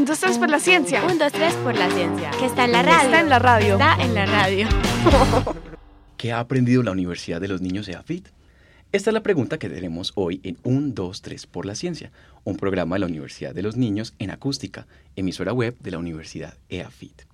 Un, 0.00 0.06
dos, 0.06 0.18
tres 0.18 0.38
por 0.38 0.48
la 0.48 0.58
ciencia. 0.58 1.04
Un, 1.04 1.18
dos, 1.18 1.30
tres 1.30 1.52
por 1.56 1.76
la 1.76 1.90
ciencia. 1.90 2.30
Que 2.38 2.46
está 2.46 2.64
en 2.64 2.72
la 2.72 2.82
radio. 2.82 3.04
Está 3.04 3.20
en 3.20 3.28
la 3.28 3.38
radio. 3.38 3.72
Está 3.74 4.02
en 4.02 4.14
la 4.14 4.24
radio. 4.24 4.66
¿Qué 6.16 6.32
ha 6.32 6.40
aprendido 6.40 6.82
la 6.82 6.92
Universidad 6.92 7.38
de 7.38 7.48
los 7.48 7.60
Niños 7.60 7.86
EAFIT? 7.86 8.28
Esta 8.92 9.10
es 9.10 9.14
la 9.14 9.22
pregunta 9.22 9.58
que 9.58 9.68
tenemos 9.68 10.12
hoy 10.14 10.40
en 10.42 10.56
1, 10.62 10.94
2, 10.94 11.20
3 11.20 11.46
por 11.48 11.66
la 11.66 11.74
ciencia, 11.74 12.12
un 12.44 12.56
programa 12.56 12.96
de 12.96 13.00
la 13.00 13.08
Universidad 13.08 13.54
de 13.54 13.60
los 13.60 13.76
Niños 13.76 14.14
en 14.18 14.30
acústica, 14.30 14.86
emisora 15.16 15.52
web 15.52 15.76
de 15.80 15.90
la 15.90 15.98
Universidad 15.98 16.54
EAFIT. 16.70 17.24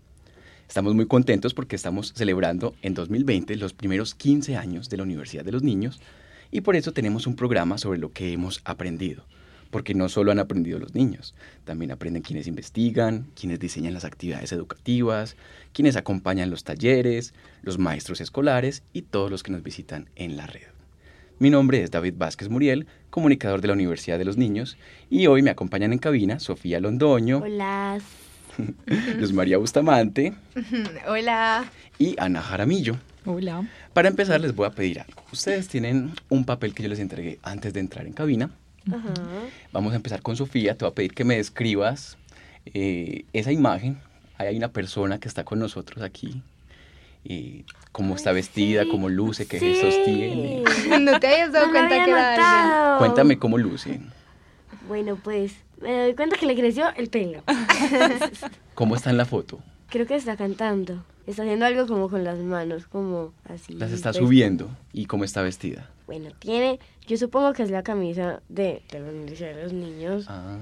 Estamos 0.66 0.92
muy 0.96 1.06
contentos 1.06 1.54
porque 1.54 1.76
estamos 1.76 2.14
celebrando 2.16 2.74
en 2.82 2.94
2020 2.94 3.54
los 3.58 3.74
primeros 3.74 4.16
15 4.16 4.56
años 4.56 4.88
de 4.88 4.96
la 4.96 5.04
Universidad 5.04 5.44
de 5.44 5.52
los 5.52 5.62
Niños 5.62 6.00
y 6.50 6.62
por 6.62 6.74
eso 6.74 6.90
tenemos 6.90 7.28
un 7.28 7.36
programa 7.36 7.78
sobre 7.78 8.00
lo 8.00 8.10
que 8.10 8.32
hemos 8.32 8.60
aprendido. 8.64 9.24
Porque 9.70 9.94
no 9.94 10.08
solo 10.08 10.32
han 10.32 10.38
aprendido 10.38 10.78
los 10.78 10.94
niños, 10.94 11.34
también 11.64 11.90
aprenden 11.90 12.22
quienes 12.22 12.46
investigan, 12.46 13.26
quienes 13.38 13.58
diseñan 13.58 13.94
las 13.94 14.04
actividades 14.04 14.52
educativas, 14.52 15.36
quienes 15.72 15.96
acompañan 15.96 16.50
los 16.50 16.64
talleres, 16.64 17.34
los 17.62 17.78
maestros 17.78 18.20
escolares 18.20 18.82
y 18.92 19.02
todos 19.02 19.30
los 19.30 19.42
que 19.42 19.52
nos 19.52 19.62
visitan 19.62 20.08
en 20.16 20.36
la 20.36 20.46
red. 20.46 20.68
Mi 21.38 21.50
nombre 21.50 21.82
es 21.82 21.90
David 21.90 22.14
Vázquez 22.16 22.48
Muriel, 22.48 22.86
comunicador 23.10 23.60
de 23.60 23.68
la 23.68 23.74
Universidad 23.74 24.18
de 24.18 24.24
los 24.24 24.38
Niños, 24.38 24.78
y 25.10 25.26
hoy 25.26 25.42
me 25.42 25.50
acompañan 25.50 25.92
en 25.92 25.98
cabina 25.98 26.40
Sofía 26.40 26.80
Londoño. 26.80 27.38
Hola. 27.38 27.98
Luz 29.18 29.32
María 29.34 29.58
Bustamante. 29.58 30.32
Hola. 31.06 31.70
Y 31.98 32.16
Ana 32.18 32.40
Jaramillo. 32.40 32.96
Hola. 33.26 33.68
Para 33.92 34.08
empezar 34.08 34.40
les 34.40 34.54
voy 34.54 34.66
a 34.66 34.70
pedir 34.70 35.00
algo. 35.00 35.22
Ustedes 35.30 35.68
tienen 35.68 36.12
un 36.30 36.44
papel 36.44 36.72
que 36.72 36.84
yo 36.84 36.88
les 36.88 37.00
entregué 37.00 37.38
antes 37.42 37.74
de 37.74 37.80
entrar 37.80 38.06
en 38.06 38.14
cabina. 38.14 38.50
Ajá. 38.92 39.14
Vamos 39.72 39.92
a 39.92 39.96
empezar 39.96 40.22
con 40.22 40.36
Sofía. 40.36 40.76
Te 40.76 40.84
voy 40.84 40.92
a 40.92 40.94
pedir 40.94 41.14
que 41.14 41.24
me 41.24 41.36
describas 41.36 42.16
eh, 42.66 43.24
esa 43.32 43.52
imagen. 43.52 43.98
Ahí 44.38 44.48
hay 44.48 44.56
una 44.56 44.68
persona 44.68 45.18
que 45.18 45.28
está 45.28 45.44
con 45.44 45.58
nosotros 45.58 46.02
aquí. 46.04 46.42
Eh, 47.24 47.64
cómo 47.90 48.14
está 48.14 48.30
vestida, 48.32 48.84
sí. 48.84 48.88
cómo 48.90 49.08
luce, 49.08 49.46
qué 49.46 49.58
Sí. 49.58 49.74
gestos 49.74 49.94
tiene. 50.04 50.62
No 51.00 51.18
te 51.18 51.26
habías 51.26 51.52
dado 51.52 51.66
No 51.66 51.72
cuenta 51.72 52.04
que 52.04 52.10
era. 52.10 52.96
Cuéntame 52.98 53.38
cómo 53.38 53.58
luce. 53.58 54.00
Bueno, 54.86 55.16
pues 55.16 55.52
me 55.80 55.92
doy 56.02 56.14
cuenta 56.14 56.36
que 56.36 56.46
le 56.46 56.54
creció 56.54 56.86
el 56.96 57.08
pelo. 57.08 57.42
¿Cómo 58.74 58.94
está 58.94 59.10
en 59.10 59.16
la 59.16 59.24
foto? 59.24 59.58
Creo 59.88 60.06
que 60.06 60.14
está 60.14 60.36
cantando. 60.36 61.04
Está 61.26 61.42
haciendo 61.42 61.66
algo 61.66 61.86
como 61.86 62.08
con 62.08 62.22
las 62.24 62.38
manos, 62.38 62.86
como 62.86 63.32
así. 63.48 63.72
Las 63.74 63.90
está 63.92 64.10
pues, 64.12 64.22
subiendo. 64.24 64.68
¿Y 64.92 65.06
cómo 65.06 65.24
está 65.24 65.42
vestida? 65.42 65.90
Bueno, 66.06 66.30
tiene, 66.38 66.78
yo 67.08 67.16
supongo 67.16 67.52
que 67.52 67.64
es 67.64 67.70
la 67.70 67.82
camisa 67.82 68.40
de, 68.48 68.80
de 68.92 69.00
la 69.00 69.10
Universidad 69.10 69.56
de 69.56 69.62
los 69.64 69.72
Niños. 69.72 70.26
Ah, 70.28 70.56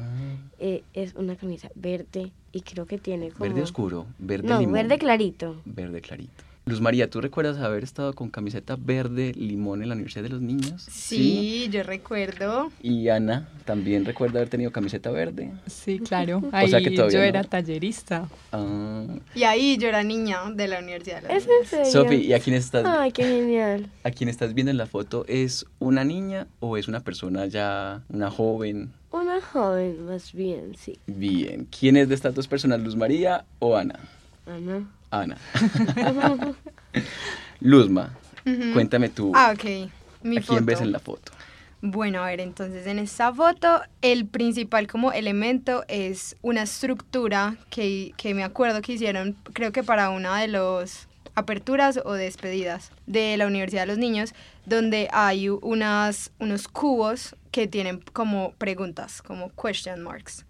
Eh, 0.59 0.83
es 0.95 1.15
una 1.17 1.37
camisa 1.37 1.69
verde 1.75 2.33
y 2.53 2.63
creo 2.63 2.87
que 2.87 2.97
tiene 2.97 3.31
como... 3.31 3.45
verde 3.45 3.61
oscuro, 3.63 4.07
verde 4.19 4.49
No, 4.49 4.59
limón. 4.59 4.73
verde 4.75 4.97
clarito. 4.99 5.61
Verde 5.67 6.01
clarito. 6.01 6.43
Luz 6.67 6.81
María, 6.81 7.11
¿tú 7.11 7.21
recuerdas 7.21 7.59
haber 7.59 7.85
estado 7.85 8.15
con 8.15 8.31
camiseta 8.31 8.77
verde 8.81 9.35
limón 9.35 9.83
en 9.83 9.91
la 9.91 9.95
Universidad 9.95 10.23
de 10.23 10.31
los 10.31 10.41
Niños? 10.41 10.83
Sí, 10.91 11.69
yo 11.71 11.83
recuerdo. 11.83 12.71
Y 12.83 13.09
Ana 13.11 13.47
también 13.67 14.07
recuerda 14.07 14.39
haber 14.39 14.49
tenido 14.49 14.71
camiseta 14.73 15.11
verde. 15.11 15.53
Sí, 15.67 15.99
claro. 15.99 16.43
Ahí 16.53 16.71
sea 16.71 16.81
que 16.81 16.97
yo 16.97 17.07
no. 17.07 17.11
era 17.23 17.45
tallerista. 17.45 18.31
Ah. 18.51 19.05
Y 19.35 19.43
ahí 19.43 19.77
yo 19.77 19.89
era 19.89 20.03
niña 20.03 20.39
de 20.55 20.67
la 20.69 20.79
Universidad 20.79 21.21
de 21.23 21.35
los 21.35 21.37
¿Es 21.37 21.43
en 21.45 21.51
Niños. 21.51 21.69
serio? 21.69 21.93
Sofi, 21.93 22.15
¿y 22.17 22.33
a 22.33 22.41
quién 22.41 22.57
estás 22.57 22.87
Ay, 22.87 23.13
qué 23.13 23.25
genial. 23.25 23.91
a 24.03 24.11
quién 24.11 24.31
estás 24.31 24.55
viendo 24.55 24.71
en 24.71 24.79
la 24.79 24.87
foto? 24.87 25.27
¿Es 25.29 25.67
una 25.81 26.03
niña 26.03 26.47
o 26.61 26.79
es 26.79 26.89
una 26.89 27.01
persona 27.01 27.45
ya, 27.45 28.03
una 28.09 28.31
joven? 28.31 28.91
Una 29.11 29.39
joven, 29.43 30.07
más 30.07 30.33
bien, 30.33 30.73
sí. 30.79 30.99
Bien. 31.07 31.69
¿Quién 31.79 31.99
es 31.99 32.09
de 32.09 32.15
estas 32.15 32.35
dos 32.35 32.49
personas, 32.49 32.81
Luz 32.81 32.97
María 32.97 33.45
o 33.59 33.77
Ana? 33.77 33.99
Ana. 34.47 34.89
Ana. 35.21 35.37
Luzma, 37.61 38.11
Ujú. 38.47 38.73
cuéntame 38.73 39.09
tú. 39.09 39.33
Ah, 39.35 39.53
ok. 39.55 39.91
Mi 40.23 40.39
¿A 40.39 40.41
quién 40.41 40.65
ves 40.67 40.77
foto. 40.79 40.87
en 40.87 40.93
la 40.93 40.99
foto? 40.99 41.33
Bueno, 41.87 42.23
a 42.23 42.27
ver, 42.27 42.41
entonces 42.41 42.87
en 42.87 42.99
esta 42.99 43.33
foto 43.33 43.83
el 44.01 44.27
principal 44.27 44.87
como 44.87 45.13
elemento 45.13 45.85
es 45.89 46.35
una 46.41 46.63
estructura 46.63 47.57
que, 47.69 48.13
que 48.17 48.33
me 48.35 48.43
acuerdo 48.43 48.81
que 48.81 48.93
hicieron, 48.95 49.37
creo 49.53 49.71
que 49.71 49.83
para 49.83 50.09
una 50.09 50.41
de 50.41 50.49
las 50.49 51.09
aperturas 51.35 52.01
o 52.05 52.13
despedidas 52.15 52.91
de 53.07 53.37
la 53.37 53.47
Universidad 53.47 53.83
de 53.83 53.87
los 53.89 53.99
Niños, 53.99 54.33
donde 54.65 55.09
hay 55.13 55.51
unas, 55.51 56.31
unos 56.39 56.69
cubos 56.69 57.37
que 57.51 57.67
tienen 57.67 58.01
como 58.15 58.53
preguntas, 58.55 59.21
como 59.21 59.51
question 59.51 60.03
marks. 60.03 60.47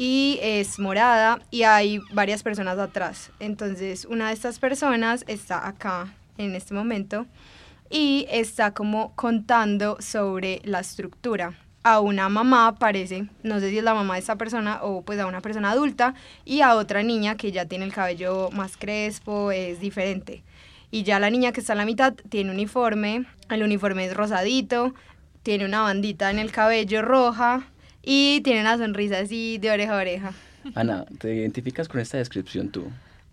Y 0.00 0.38
es 0.42 0.78
morada 0.78 1.40
y 1.50 1.64
hay 1.64 1.98
varias 2.12 2.44
personas 2.44 2.78
atrás. 2.78 3.32
Entonces, 3.40 4.04
una 4.04 4.28
de 4.28 4.34
estas 4.34 4.60
personas 4.60 5.24
está 5.26 5.66
acá 5.66 6.14
en 6.36 6.54
este 6.54 6.72
momento 6.72 7.26
y 7.90 8.24
está 8.30 8.74
como 8.74 9.12
contando 9.16 9.96
sobre 10.00 10.60
la 10.62 10.78
estructura. 10.78 11.54
A 11.82 11.98
una 11.98 12.28
mamá 12.28 12.76
parece, 12.78 13.26
no 13.42 13.58
sé 13.58 13.70
si 13.70 13.78
es 13.78 13.82
la 13.82 13.92
mamá 13.92 14.14
de 14.14 14.20
esta 14.20 14.36
persona 14.36 14.78
o 14.84 15.02
pues 15.02 15.18
a 15.18 15.26
una 15.26 15.40
persona 15.40 15.72
adulta 15.72 16.14
y 16.44 16.60
a 16.60 16.76
otra 16.76 17.02
niña 17.02 17.36
que 17.36 17.50
ya 17.50 17.66
tiene 17.66 17.84
el 17.84 17.92
cabello 17.92 18.50
más 18.52 18.76
crespo, 18.76 19.50
es 19.50 19.80
diferente. 19.80 20.44
Y 20.92 21.02
ya 21.02 21.18
la 21.18 21.28
niña 21.28 21.50
que 21.50 21.58
está 21.58 21.72
a 21.72 21.76
la 21.76 21.84
mitad 21.84 22.14
tiene 22.28 22.52
uniforme, 22.52 23.26
el 23.50 23.64
uniforme 23.64 24.04
es 24.06 24.14
rosadito, 24.14 24.94
tiene 25.42 25.64
una 25.64 25.80
bandita 25.80 26.30
en 26.30 26.38
el 26.38 26.52
cabello 26.52 27.02
roja 27.02 27.66
y 28.10 28.40
tiene 28.40 28.62
una 28.62 28.78
sonrisa 28.78 29.18
así 29.18 29.58
de 29.58 29.70
oreja 29.70 29.92
a 29.94 30.00
oreja. 30.00 30.32
Ana, 30.74 31.04
¿te 31.18 31.34
identificas 31.34 31.88
con 31.88 32.00
esta 32.00 32.16
descripción 32.16 32.70
tú? 32.70 32.90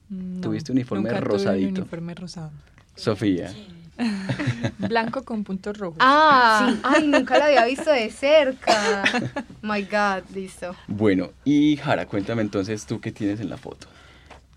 No, 0.10 0.42
Tuviste 0.42 0.74
uniforme 0.74 1.10
nunca 1.10 1.22
tuve 1.22 1.30
rosadito. 1.30 1.70
un 1.70 1.78
uniforme 1.78 2.14
rosado. 2.14 2.52
Sofía. 2.94 3.54
Blanco 4.78 5.24
con 5.24 5.46
puntos 5.46 5.78
rojos. 5.78 5.98
Ah, 6.02 6.76
ay, 6.84 7.08
nunca 7.08 7.38
la 7.38 7.46
había 7.46 7.66
visto 7.66 7.90
de 7.90 8.10
cerca. 8.10 9.04
My 9.62 9.82
God, 9.84 10.30
listo. 10.36 10.76
Bueno, 10.88 11.30
y 11.46 11.78
Jara, 11.78 12.06
cuéntame 12.06 12.42
entonces 12.42 12.86
tú 12.86 13.00
qué 13.00 13.14
tienes 13.14 13.40
en 13.40 13.50
la 13.50 13.56
foto. 13.58 13.88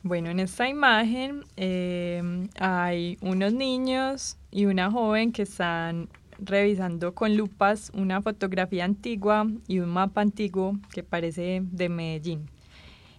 Bueno, 0.03 0.31
en 0.31 0.41
esta 0.41 0.69
imagen 0.69 1.45
eh, 1.57 2.49
hay 2.59 3.19
unos 3.21 3.53
niños 3.53 4.37
y 4.51 4.65
una 4.67 4.91
joven 4.91 5.31
que 5.33 5.43
están 5.43 6.09
revisando 6.39 7.15
con 7.15 7.37
lupas 7.37 7.91
una 7.95 8.23
fotografía 8.23 8.85
antigua 8.85 9.47
y 9.67 9.81
un 9.81 9.89
mapa 9.91 10.21
antiguo 10.21 10.79
que 10.93 11.03
parece 11.03 11.63
de 11.65 11.89
Medellín. 11.89 12.49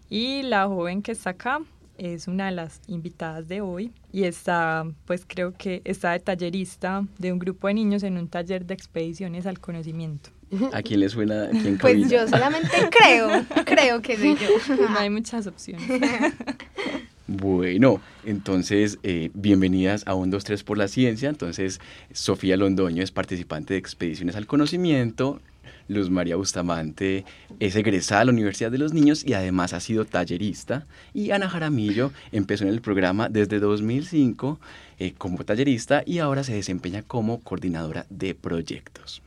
Y 0.09 0.41
la 0.43 0.67
joven 0.67 1.01
que 1.01 1.11
está 1.11 1.31
acá 1.31 1.61
es 1.97 2.27
una 2.27 2.45
de 2.47 2.53
las 2.53 2.81
invitadas 2.87 3.47
de 3.47 3.61
hoy 3.61 3.91
y 4.11 4.23
está, 4.23 4.87
pues 5.05 5.25
creo 5.27 5.53
que 5.53 5.81
está 5.83 6.13
de 6.13 6.19
tallerista 6.19 7.05
de 7.17 7.33
un 7.33 7.39
grupo 7.39 7.67
de 7.67 7.73
niños 7.75 8.03
en 8.03 8.17
un 8.17 8.27
taller 8.27 8.65
de 8.65 8.73
expediciones 8.73 9.45
al 9.45 9.59
conocimiento. 9.59 10.31
¿A 10.73 10.81
quién 10.81 11.01
le 11.01 11.09
suena 11.09 11.43
aquí 11.43 11.67
en 11.67 11.77
Pues 11.77 12.09
yo 12.09 12.27
solamente 12.27 12.71
creo, 12.89 13.45
creo 13.65 14.01
que 14.01 14.17
soy 14.17 14.35
yo. 14.35 14.75
No 14.89 14.97
hay 14.97 15.09
muchas 15.09 15.45
opciones. 15.45 15.87
Bueno, 17.31 18.01
entonces, 18.25 18.97
eh, 19.03 19.29
bienvenidas 19.35 20.01
a 20.07 20.15
1, 20.15 20.31
2, 20.31 20.43
3 20.43 20.63
por 20.63 20.79
la 20.79 20.87
ciencia. 20.87 21.29
Entonces, 21.29 21.79
Sofía 22.11 22.57
Londoño 22.57 23.03
es 23.03 23.11
participante 23.11 23.75
de 23.75 23.77
Expediciones 23.77 24.35
al 24.35 24.47
Conocimiento. 24.47 25.39
Luz 25.87 26.09
María 26.09 26.37
Bustamante 26.37 27.25
es 27.59 27.75
egresada 27.75 28.21
a 28.21 28.25
la 28.25 28.31
Universidad 28.31 28.71
de 28.71 28.79
los 28.79 28.93
Niños 28.93 29.23
y 29.23 29.33
además 29.33 29.73
ha 29.73 29.79
sido 29.79 30.05
tallerista. 30.05 30.87
Y 31.13 31.29
Ana 31.29 31.49
Jaramillo 31.49 32.11
empezó 32.31 32.63
en 32.63 32.71
el 32.71 32.81
programa 32.81 33.29
desde 33.29 33.59
2005 33.59 34.59
eh, 34.97 35.13
como 35.15 35.43
tallerista 35.43 36.01
y 36.07 36.17
ahora 36.17 36.43
se 36.43 36.55
desempeña 36.55 37.03
como 37.03 37.41
coordinadora 37.41 38.07
de 38.09 38.33
proyectos. 38.33 39.21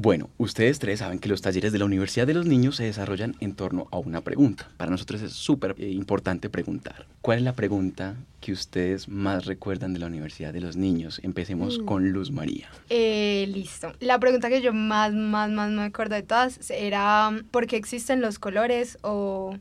Bueno, 0.00 0.30
ustedes 0.38 0.78
tres 0.78 1.00
saben 1.00 1.18
que 1.18 1.28
los 1.28 1.42
talleres 1.42 1.72
de 1.72 1.78
la 1.80 1.84
Universidad 1.84 2.24
de 2.24 2.32
los 2.32 2.46
Niños 2.46 2.76
se 2.76 2.84
desarrollan 2.84 3.34
en 3.40 3.56
torno 3.56 3.88
a 3.90 3.98
una 3.98 4.20
pregunta. 4.20 4.68
Para 4.76 4.92
nosotros 4.92 5.20
es 5.22 5.32
súper 5.32 5.74
eh, 5.76 5.88
importante 5.88 6.48
preguntar. 6.48 7.06
¿Cuál 7.20 7.38
es 7.38 7.44
la 7.44 7.54
pregunta 7.54 8.14
que 8.40 8.52
ustedes 8.52 9.08
más 9.08 9.44
recuerdan 9.44 9.94
de 9.94 9.98
la 9.98 10.06
Universidad 10.06 10.52
de 10.52 10.60
los 10.60 10.76
Niños? 10.76 11.20
Empecemos 11.24 11.80
Mm. 11.80 11.84
con 11.84 12.10
Luz 12.12 12.30
María. 12.30 12.68
Eh, 12.90 13.50
listo. 13.52 13.92
La 13.98 14.20
pregunta 14.20 14.48
que 14.48 14.62
yo 14.62 14.72
más, 14.72 15.12
más, 15.14 15.50
más 15.50 15.72
me 15.72 15.82
acuerdo 15.82 16.14
de 16.14 16.22
todas 16.22 16.70
era 16.70 17.32
¿por 17.50 17.66
qué 17.66 17.74
existen 17.74 18.20
los 18.20 18.38
colores 18.38 18.98
o 19.02 19.56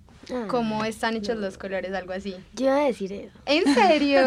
cómo 0.47 0.83
están 0.85 1.15
hechos 1.15 1.37
los 1.37 1.57
colores? 1.57 1.93
Algo 1.93 2.13
así. 2.13 2.35
Yo 2.53 2.65
iba 2.65 2.77
a 2.77 2.85
decir 2.85 3.11
eso. 3.13 3.37
¿En 3.45 3.63
serio? 3.73 4.21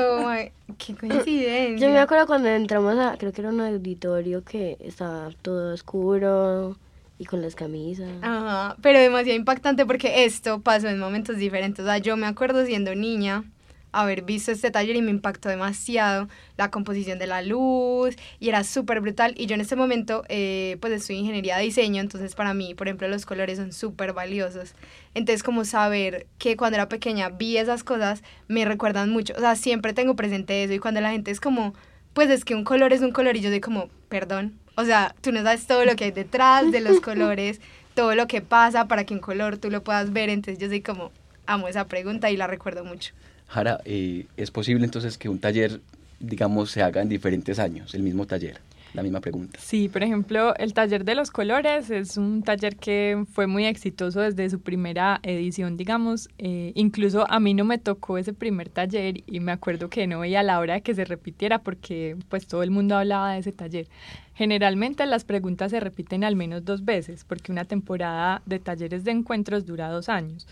¡Qué 0.79 0.95
coincidencia! 0.95 1.87
Yo 1.87 1.93
me 1.93 1.99
acuerdo 1.99 2.27
cuando 2.27 2.49
entramos 2.49 2.99
a, 2.99 3.17
creo 3.19 3.33
que 3.33 3.41
era 3.41 3.51
un 3.51 3.61
auditorio 3.61 4.45
que 4.45 4.77
estaba 4.81 5.31
todo 5.43 5.75
oscuro 5.75 6.77
y 7.19 7.27
con 7.27 7.43
las 7.43 7.55
camisas. 7.55 8.09
Ajá, 8.23 8.77
pero 8.81 8.99
demasiado 8.99 9.37
impactante 9.39 9.85
porque 9.85 10.25
esto 10.25 10.61
pasó 10.61 10.89
en 10.89 10.99
momentos 10.99 11.37
diferentes. 11.37 11.85
O 11.85 11.87
sea, 11.87 11.99
yo 11.99 12.17
me 12.17 12.27
acuerdo 12.27 12.65
siendo 12.65 12.95
niña, 12.95 13.45
haber 13.93 14.23
visto 14.23 14.53
este 14.53 14.71
taller 14.71 14.97
y 14.97 15.03
me 15.03 15.11
impactó 15.11 15.49
demasiado 15.49 16.29
la 16.57 16.71
composición 16.71 17.19
de 17.19 17.27
la 17.27 17.43
luz 17.43 18.17
y 18.39 18.49
era 18.49 18.65
súper 18.65 19.01
brutal. 19.01 19.35
Y 19.37 19.47
yo 19.47 19.55
en 19.55 19.61
este 19.61 19.77
momento 19.77 20.25
eh, 20.29 20.77
pues 20.81 20.93
estoy 20.93 21.17
en 21.17 21.23
ingeniería 21.23 21.57
de 21.57 21.65
diseño, 21.65 22.01
entonces 22.01 22.35
para 22.35 22.55
mí, 22.55 22.75
por 22.75 22.89
ejemplo, 22.89 23.09
los 23.09 23.27
colores 23.27 23.59
son 23.59 23.73
súper 23.73 24.13
valiosos. 24.13 24.75
Entonces 25.15 25.43
como 25.43 25.65
saber 25.65 26.27
que 26.39 26.57
cuando 26.57 26.77
era 26.77 26.89
pequeña 26.89 27.29
vi 27.31 27.57
esas 27.57 27.85
cosas 27.85 28.23
me 28.49 28.65
recuerdan 28.65 29.11
mucho, 29.11 29.35
o 29.37 29.41
sea, 29.41 29.57
siempre 29.57 29.93
tengo 29.93 30.17
presente 30.17 30.65
eso. 30.65 30.73
Y 30.73 30.79
cuando 30.79 31.01
la 31.01 31.11
gente 31.11 31.31
es 31.31 31.41
como, 31.41 31.75
pues 32.13 32.31
es 32.31 32.45
que 32.45 32.55
un 32.55 32.65
color 32.65 32.93
es 32.93 33.01
un 33.01 33.13
color 33.13 33.37
y 33.37 33.41
yo 33.41 33.51
soy 33.51 33.61
como, 33.61 33.89
perdón, 34.09 34.59
o 34.77 34.85
sea, 34.85 35.15
tú 35.21 35.33
no 35.33 35.43
sabes 35.43 35.67
todo 35.67 35.85
lo 35.85 35.95
que 35.97 36.05
hay 36.05 36.11
detrás 36.11 36.71
de 36.73 36.81
los 36.81 37.01
colores, 37.03 37.61
todo 37.95 38.15
lo 38.15 38.27
que 38.27 38.41
pasa 38.41 38.87
para 38.89 39.05
que 39.05 39.15
un 39.15 39.21
color 39.21 39.59
tú 39.59 39.71
lo 39.71 39.83
puedas 39.83 40.13
ver, 40.13 40.31
entonces 40.31 40.59
yo 40.59 40.69
soy 40.69 40.81
como, 40.81 41.13
amo 41.47 41.69
esa 41.69 41.87
pregunta 41.87 42.31
y 42.31 42.37
la 42.37 42.47
recuerdo 42.47 42.85
mucho. 42.85 43.13
Jara, 43.51 43.81
eh, 43.85 44.27
¿es 44.37 44.53
posible 44.53 44.85
entonces 44.85 45.19
que 45.19 45.29
un 45.29 45.41
taller, 45.41 45.81
digamos, 46.21 46.71
se 46.71 46.83
haga 46.83 47.03
en 47.03 47.09
diferentes 47.09 47.59
años, 47.59 47.95
el 47.95 48.03
mismo 48.05 48.25
taller? 48.25 48.61
La 48.95 49.03
misma 49.03 49.21
pregunta. 49.21 49.59
Sí, 49.61 49.89
por 49.89 50.03
ejemplo, 50.03 50.55
el 50.57 50.73
taller 50.73 51.05
de 51.05 51.15
los 51.17 51.31
colores 51.31 51.91
es 51.91 52.17
un 52.17 52.43
taller 52.43 52.77
que 52.77 53.25
fue 53.33 53.47
muy 53.47 53.67
exitoso 53.67 54.21
desde 54.21 54.51
su 54.51 54.61
primera 54.61 55.21
edición, 55.23 55.77
digamos. 55.77 56.29
Eh, 56.39 56.73
incluso 56.75 57.25
a 57.29 57.39
mí 57.39 57.55
no 57.55 57.65
me 57.65 57.79
tocó 57.79 58.19
ese 58.19 58.33
primer 58.33 58.69
taller 58.69 59.23
y 59.27 59.41
me 59.41 59.53
acuerdo 59.53 59.91
que 59.91 60.07
no 60.09 60.21
veía 60.21 60.43
la 60.43 60.59
hora 60.59 60.75
de 60.75 60.83
que 60.83 60.95
se 60.95 61.05
repitiera 61.05 61.61
porque 61.61 62.17
pues 62.29 62.49
todo 62.49 62.65
el 62.65 62.73
mundo 62.73 62.97
hablaba 62.97 63.33
de 63.33 63.41
ese 63.41 63.53
taller. 63.53 63.89
Generalmente 64.35 65.07
las 65.07 65.25
preguntas 65.25 65.71
se 65.71 65.79
repiten 65.79 66.25
al 66.25 66.35
menos 66.35 66.65
dos 66.65 66.85
veces 66.85 67.25
porque 67.25 67.53
una 67.53 67.65
temporada 67.65 68.43
de 68.47 68.59
talleres 68.59 69.05
de 69.05 69.13
encuentros 69.13 69.67
dura 69.67 69.89
dos 69.89 70.09
años 70.09 70.49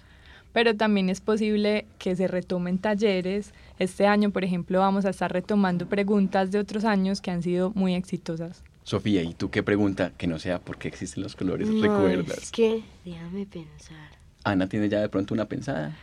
pero 0.58 0.75
también 0.75 1.08
es 1.08 1.20
posible 1.20 1.87
que 2.00 2.16
se 2.16 2.26
retomen 2.26 2.78
talleres. 2.78 3.55
Este 3.78 4.08
año, 4.08 4.32
por 4.32 4.43
ejemplo, 4.43 4.81
vamos 4.81 5.05
a 5.05 5.10
estar 5.10 5.32
retomando 5.32 5.88
preguntas 5.88 6.50
de 6.50 6.58
otros 6.58 6.84
años 6.84 7.20
que 7.20 7.31
han 7.31 7.44
sido 7.44 7.70
muy 7.76 7.94
exitosas. 7.94 8.64
Sofía, 8.82 9.22
¿y 9.22 9.34
tú 9.34 9.50
qué 9.50 9.62
pregunta 9.62 10.10
que 10.19 10.26
no 10.26 10.40
sea 10.40 10.58
por 10.58 10.76
qué 10.76 10.88
existen 10.88 11.22
los 11.22 11.37
colores 11.37 11.69
recuerdas? 11.69 12.38
Es 12.38 12.50
que, 12.50 12.82
déjame 13.05 13.46
pensar. 13.46 14.10
Ana 14.43 14.69
tiene 14.69 14.88
ya 14.88 15.00
de 15.00 15.08
pronto 15.08 15.32
una 15.32 15.44
pensada. 15.44 15.96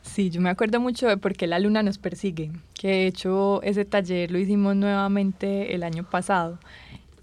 Sí, 0.00 0.30
yo 0.30 0.40
me 0.40 0.48
acuerdo 0.48 0.80
mucho 0.80 1.06
de 1.06 1.18
por 1.18 1.34
qué 1.34 1.46
la 1.46 1.58
luna 1.58 1.82
nos 1.82 1.98
persigue, 1.98 2.50
que 2.72 2.88
de 2.88 3.06
hecho 3.08 3.62
ese 3.62 3.84
taller 3.84 4.30
lo 4.30 4.38
hicimos 4.38 4.74
nuevamente 4.74 5.74
el 5.74 5.82
año 5.82 6.08
pasado 6.08 6.58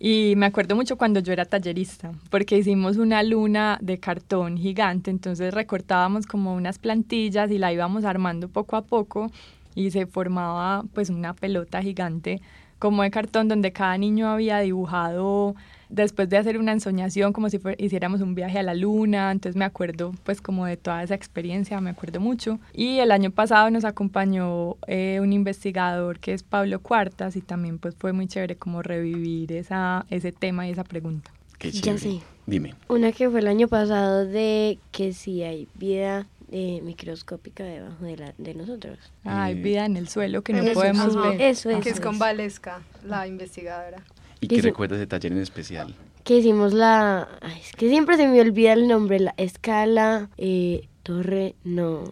y 0.07 0.35
me 0.35 0.45
acuerdo 0.45 0.75
mucho 0.75 0.99
cuando 0.99 1.19
yo 1.19 1.33
era 1.33 1.45
tallerista, 1.45 2.11
porque 2.29 2.55
hicimos 2.55 2.97
una 2.97 3.23
luna 3.23 3.79
de 3.81 3.97
cartón 3.97 4.55
gigante, 4.55 5.09
entonces 5.09 5.51
recortábamos 5.51 6.27
como 6.27 6.53
unas 6.53 6.77
plantillas 6.77 7.49
y 7.49 7.57
la 7.57 7.73
íbamos 7.73 8.05
armando 8.05 8.47
poco 8.47 8.75
a 8.75 8.83
poco 8.83 9.31
y 9.73 9.89
se 9.89 10.05
formaba 10.05 10.83
pues 10.93 11.09
una 11.09 11.33
pelota 11.33 11.81
gigante 11.81 12.39
como 12.85 13.01
de 13.01 13.09
cartón 13.09 13.47
donde 13.47 13.71
cada 13.71 13.97
niño 13.97 14.29
había 14.29 14.59
dibujado 14.59 15.55
después 15.89 16.29
de 16.29 16.37
hacer 16.37 16.59
una 16.59 16.71
ensoñación 16.71 17.33
como 17.33 17.49
si 17.49 17.59
hiciéramos 17.79 18.21
un 18.21 18.35
viaje 18.35 18.59
a 18.59 18.63
la 18.63 18.75
luna, 18.75 19.31
entonces 19.31 19.55
me 19.55 19.65
acuerdo 19.65 20.13
pues 20.23 20.39
como 20.39 20.67
de 20.67 20.77
toda 20.77 21.01
esa 21.01 21.15
experiencia, 21.15 21.81
me 21.81 21.89
acuerdo 21.89 22.19
mucho. 22.19 22.59
Y 22.73 22.99
el 22.99 23.11
año 23.11 23.31
pasado 23.31 23.71
nos 23.71 23.85
acompañó 23.85 24.77
eh, 24.85 25.17
un 25.19 25.33
investigador 25.33 26.19
que 26.19 26.33
es 26.33 26.43
Pablo 26.43 26.79
Cuartas 26.79 27.35
y 27.35 27.41
también 27.41 27.79
pues 27.79 27.95
fue 27.95 28.13
muy 28.13 28.27
chévere 28.27 28.55
como 28.55 28.83
revivir 28.83 29.51
esa, 29.53 30.05
ese 30.11 30.31
tema 30.31 30.67
y 30.67 30.71
esa 30.71 30.83
pregunta. 30.83 31.31
Qué 31.57 31.71
chévere. 31.71 31.91
Ya 31.91 31.97
sé. 31.97 32.21
Dime. 32.45 32.75
Una 32.87 33.11
que 33.11 33.27
fue 33.31 33.39
el 33.39 33.47
año 33.47 33.67
pasado 33.67 34.27
de 34.27 34.77
que 34.91 35.11
si 35.11 35.41
hay 35.41 35.67
vida 35.73 36.27
eh, 36.51 36.81
microscópica 36.83 37.63
debajo 37.63 38.05
de, 38.05 38.17
la, 38.17 38.33
de 38.37 38.53
nosotros. 38.53 38.99
hay 39.23 39.53
eh, 39.53 39.61
vida 39.61 39.85
en 39.85 39.97
el 39.97 40.07
suelo 40.07 40.43
que 40.43 40.53
no 40.53 40.63
podemos 40.73 41.15
ver. 41.15 41.41
Eso, 41.41 41.69
es. 41.69 41.83
Que 41.83 41.89
es 41.89 41.99
con 41.99 42.19
Valesca, 42.19 42.81
la 43.05 43.27
investigadora. 43.27 44.03
¿Y 44.41 44.47
qué 44.47 44.61
recuerdas 44.61 44.99
de 44.99 45.07
taller 45.07 45.31
en 45.31 45.39
especial? 45.39 45.95
Que 46.23 46.37
hicimos 46.37 46.73
la... 46.73 47.27
es 47.59 47.71
que 47.73 47.89
siempre 47.89 48.17
se 48.17 48.27
me 48.27 48.41
olvida 48.41 48.73
el 48.73 48.87
nombre, 48.87 49.19
la 49.19 49.33
escala, 49.37 50.29
eh, 50.37 50.87
torre, 51.03 51.55
no... 51.63 52.11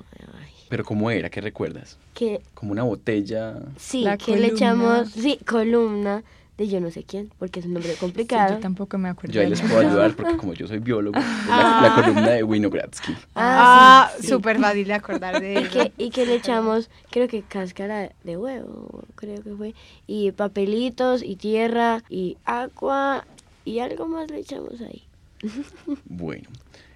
¿Pero 0.69 0.83
cómo 0.83 1.11
era? 1.11 1.29
¿Qué 1.29 1.41
recuerdas? 1.41 1.97
Que, 2.15 2.41
Como 2.55 2.71
una 2.71 2.83
botella. 2.83 3.59
Sí, 3.77 4.05
que 4.23 4.37
le 4.37 4.47
echamos, 4.47 5.09
sí, 5.11 5.37
columna 5.45 6.23
de 6.57 6.67
yo 6.67 6.79
no 6.79 6.91
sé 6.91 7.03
quién, 7.03 7.31
porque 7.39 7.59
es 7.59 7.65
un 7.65 7.73
nombre 7.73 7.93
complicado. 7.95 8.55
yo 8.55 8.59
tampoco 8.59 8.97
me 8.97 9.09
acuerdo. 9.09 9.33
Yo 9.33 9.41
ahí 9.41 9.49
les 9.49 9.61
puedo 9.61 9.79
ayudar 9.79 10.15
porque 10.15 10.37
como 10.37 10.53
yo 10.53 10.67
soy 10.67 10.79
biólogo, 10.79 11.19
la, 11.47 11.79
la, 11.81 11.95
columna 11.95 12.29
de 12.29 12.43
Winogradsky. 12.43 13.15
Ah, 13.35 14.11
ah 14.11 14.21
súper 14.21 14.59
fácil 14.59 14.87
de 14.87 14.93
acordar 14.93 15.41
de 15.41 15.61
y 15.61 15.67
que, 15.67 15.93
y 15.97 16.09
que 16.11 16.25
le 16.25 16.35
echamos, 16.35 16.89
creo 17.09 17.27
que 17.27 17.41
cáscara 17.41 18.11
de 18.23 18.37
huevo, 18.37 19.03
creo 19.15 19.41
que 19.41 19.55
fue, 19.55 19.73
y 20.05 20.31
papelitos, 20.31 21.23
y 21.23 21.35
tierra, 21.35 22.03
y 22.09 22.37
agua, 22.45 23.25
y 23.65 23.79
algo 23.79 24.07
más 24.07 24.29
le 24.29 24.39
echamos 24.39 24.81
ahí. 24.81 25.03
Bueno, 26.05 26.49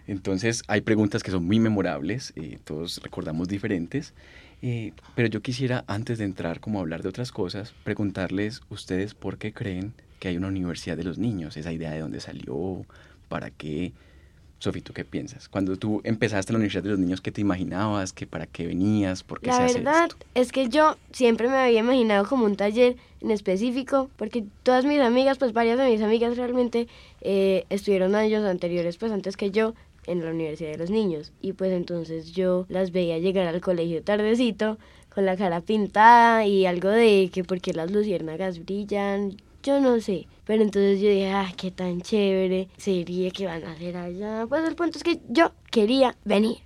entonces 0.06 0.64
hay 0.68 0.82
preguntas 0.82 1.24
que 1.24 1.32
son 1.32 1.46
muy 1.46 1.60
memorables, 1.60 2.32
eh, 2.36 2.60
todos 2.64 3.02
recordamos 3.04 3.48
diferentes. 3.48 4.14
Eh, 4.62 4.94
pero 5.16 5.28
yo 5.28 5.42
quisiera, 5.42 5.84
antes 5.88 6.18
de 6.18 6.26
entrar 6.26 6.60
como 6.60 6.80
a 6.80 6.82
hablar 6.82 7.04
de 7.04 7.10
otras 7.10 7.32
cosas, 7.32 7.74
preguntarles 7.84 8.62
ustedes 8.70 9.14
por 9.14 9.38
qué 9.38 9.54
creen 9.54 9.94
que 10.20 10.30
hay 10.30 10.38
una 10.38 10.48
universidad 10.48 10.98
de 10.98 11.04
los 11.04 11.18
niños, 11.18 11.58
esa 11.58 11.72
idea 11.72 11.92
de 11.92 12.00
dónde 12.00 12.20
salió, 12.20 12.86
para 13.30 13.52
qué. 13.52 13.94
Sofi, 14.60 14.82
¿tú 14.82 14.92
qué 14.92 15.06
piensas? 15.06 15.50
Cuando 15.50 15.78
tú 15.78 16.02
empezaste 16.04 16.52
la 16.52 16.58
Universidad 16.58 16.82
de 16.82 16.90
los 16.90 16.98
Niños, 16.98 17.22
¿qué 17.22 17.32
te 17.32 17.42
imaginabas? 17.42 18.12
¿Qué, 18.12 18.26
¿Para 18.26 18.48
qué 18.48 18.66
venías? 18.66 19.22
¿Por 19.22 19.40
qué 19.40 19.52
la 19.52 19.60
verdad 19.60 20.10
es 20.34 20.52
que 20.52 20.68
yo 20.68 20.98
siempre 21.12 21.48
me 21.48 21.58
había 21.58 21.82
imaginado 21.82 22.26
como 22.28 22.46
un 22.46 22.56
taller 22.56 22.98
en 23.22 23.30
específico, 23.30 24.10
porque 24.16 24.46
todas 24.64 24.84
mis 24.86 25.00
amigas, 25.00 25.38
pues 25.38 25.54
varias 25.54 25.78
de 25.78 25.88
mis 25.88 26.02
amigas 26.02 26.38
realmente 26.38 26.88
eh, 27.22 27.66
estuvieron 27.70 28.16
años 28.16 28.44
anteriores, 28.46 28.98
pues 28.98 29.12
antes 29.12 29.38
que 29.38 29.52
yo, 29.52 29.76
en 30.08 30.24
la 30.24 30.32
Universidad 30.32 30.72
de 30.72 30.78
los 30.78 30.90
Niños. 30.90 31.32
Y 31.42 31.54
pues 31.54 31.72
entonces 31.72 32.32
yo 32.32 32.66
las 32.70 32.92
veía 32.92 33.20
llegar 33.20 33.48
al 33.48 33.62
colegio 33.62 34.02
tardecito 34.04 34.78
con 35.14 35.26
la 35.26 35.38
cara 35.38 35.62
pintada 35.62 36.46
y 36.46 36.66
algo 36.66 36.90
de 36.90 37.30
que 37.32 37.44
porque 37.44 37.74
las 37.74 37.92
luciérnagas 37.92 38.64
brillan, 38.66 39.38
yo 39.64 39.80
no 39.80 40.00
sé. 40.00 40.28
Pero 40.46 40.64
entonces 40.64 41.02
yo 41.02 41.10
dije, 41.10 41.32
ah, 41.32 41.52
qué 41.58 41.72
tan 41.72 42.02
chévere 42.02 42.70
sería 42.78 43.32
que 43.32 43.46
van 43.46 43.64
a 43.64 43.74
hacer 43.74 43.98
allá. 43.98 44.46
Pues 44.48 44.68
el 44.68 44.76
punto 44.76 44.98
es 44.98 45.04
que 45.04 45.20
yo 45.28 45.52
quería 45.72 46.16
venir. 46.24 46.58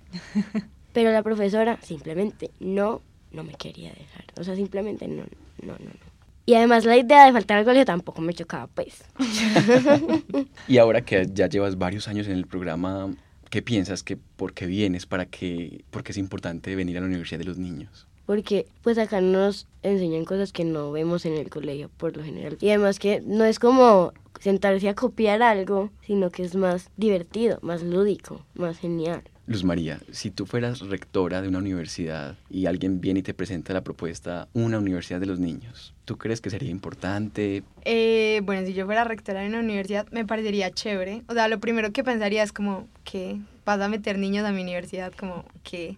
Pero 0.92 1.10
la 1.10 1.22
profesora 1.22 1.78
simplemente 1.82 2.50
no, 2.60 3.02
no 3.32 3.42
me 3.42 3.54
quería 3.54 3.90
dejar. 3.90 4.24
O 4.38 4.44
sea, 4.44 4.54
simplemente 4.54 5.08
no, 5.08 5.24
no, 5.62 5.72
no, 5.72 5.78
no. 5.78 6.12
Y 6.44 6.54
además 6.54 6.84
la 6.84 6.96
idea 6.96 7.26
de 7.26 7.32
faltar 7.32 7.58
al 7.58 7.64
colegio 7.64 7.84
tampoco 7.84 8.20
me 8.20 8.34
chocaba, 8.34 8.66
pues. 8.66 9.04
y 10.68 10.78
ahora 10.78 11.00
que 11.00 11.26
ya 11.32 11.48
llevas 11.48 11.78
varios 11.78 12.08
años 12.08 12.26
en 12.26 12.34
el 12.34 12.46
programa, 12.46 13.14
¿Qué 13.52 13.60
piensas 13.60 14.02
que 14.02 14.16
por 14.16 14.54
qué 14.54 14.64
vienes? 14.64 15.04
¿Para 15.04 15.26
qué? 15.26 15.84
Porque 15.90 16.12
es 16.12 16.16
importante 16.16 16.74
venir 16.74 16.96
a 16.96 17.00
la 17.00 17.06
Universidad 17.06 17.38
de 17.38 17.44
los 17.44 17.58
Niños? 17.58 18.06
Porque 18.24 18.64
pues 18.80 18.96
acá 18.96 19.20
nos 19.20 19.66
enseñan 19.82 20.24
cosas 20.24 20.54
que 20.54 20.64
no 20.64 20.90
vemos 20.90 21.26
en 21.26 21.34
el 21.34 21.50
colegio 21.50 21.90
por 21.98 22.16
lo 22.16 22.24
general. 22.24 22.56
Y 22.62 22.70
además 22.70 22.98
que 22.98 23.20
no 23.20 23.44
es 23.44 23.58
como 23.58 24.14
sentarse 24.40 24.88
a 24.88 24.94
copiar 24.94 25.42
algo, 25.42 25.90
sino 26.06 26.30
que 26.30 26.44
es 26.44 26.54
más 26.54 26.88
divertido, 26.96 27.58
más 27.60 27.82
lúdico, 27.82 28.42
más 28.54 28.78
genial. 28.78 29.22
Luz 29.46 29.64
María, 29.64 30.00
si 30.12 30.30
tú 30.30 30.46
fueras 30.46 30.80
rectora 30.80 31.42
de 31.42 31.48
una 31.48 31.58
universidad 31.58 32.38
y 32.48 32.64
alguien 32.64 33.02
viene 33.02 33.20
y 33.20 33.22
te 33.22 33.34
presenta 33.34 33.74
la 33.74 33.84
propuesta 33.84 34.48
una 34.54 34.78
universidad 34.78 35.20
de 35.20 35.26
los 35.26 35.38
niños, 35.38 35.91
¿tú 36.04 36.18
crees 36.18 36.40
que 36.40 36.50
sería 36.50 36.70
importante? 36.70 37.62
Eh, 37.84 38.40
bueno, 38.44 38.66
si 38.66 38.74
yo 38.74 38.86
fuera 38.86 39.04
rectora 39.04 39.40
de 39.40 39.48
una 39.48 39.60
universidad 39.60 40.06
me 40.10 40.24
parecería 40.24 40.70
chévere. 40.70 41.22
O 41.28 41.34
sea, 41.34 41.48
lo 41.48 41.60
primero 41.60 41.92
que 41.92 42.04
pensaría 42.04 42.42
es 42.42 42.52
como, 42.52 42.88
¿qué? 43.04 43.38
¿Vas 43.64 43.80
a 43.80 43.88
meter 43.88 44.18
niños 44.18 44.44
a 44.44 44.52
mi 44.52 44.62
universidad? 44.62 45.12
Como, 45.12 45.44
¿qué? 45.62 45.96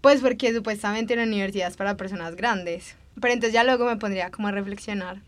Pues 0.00 0.20
porque 0.20 0.52
supuestamente 0.54 1.14
una 1.14 1.24
universidad 1.24 1.68
es 1.68 1.76
para 1.76 1.96
personas 1.96 2.36
grandes. 2.36 2.96
Pero 3.20 3.34
entonces 3.34 3.52
ya 3.52 3.64
luego 3.64 3.86
me 3.86 3.96
pondría 3.96 4.30
como 4.30 4.48
a 4.48 4.52
reflexionar 4.52 5.20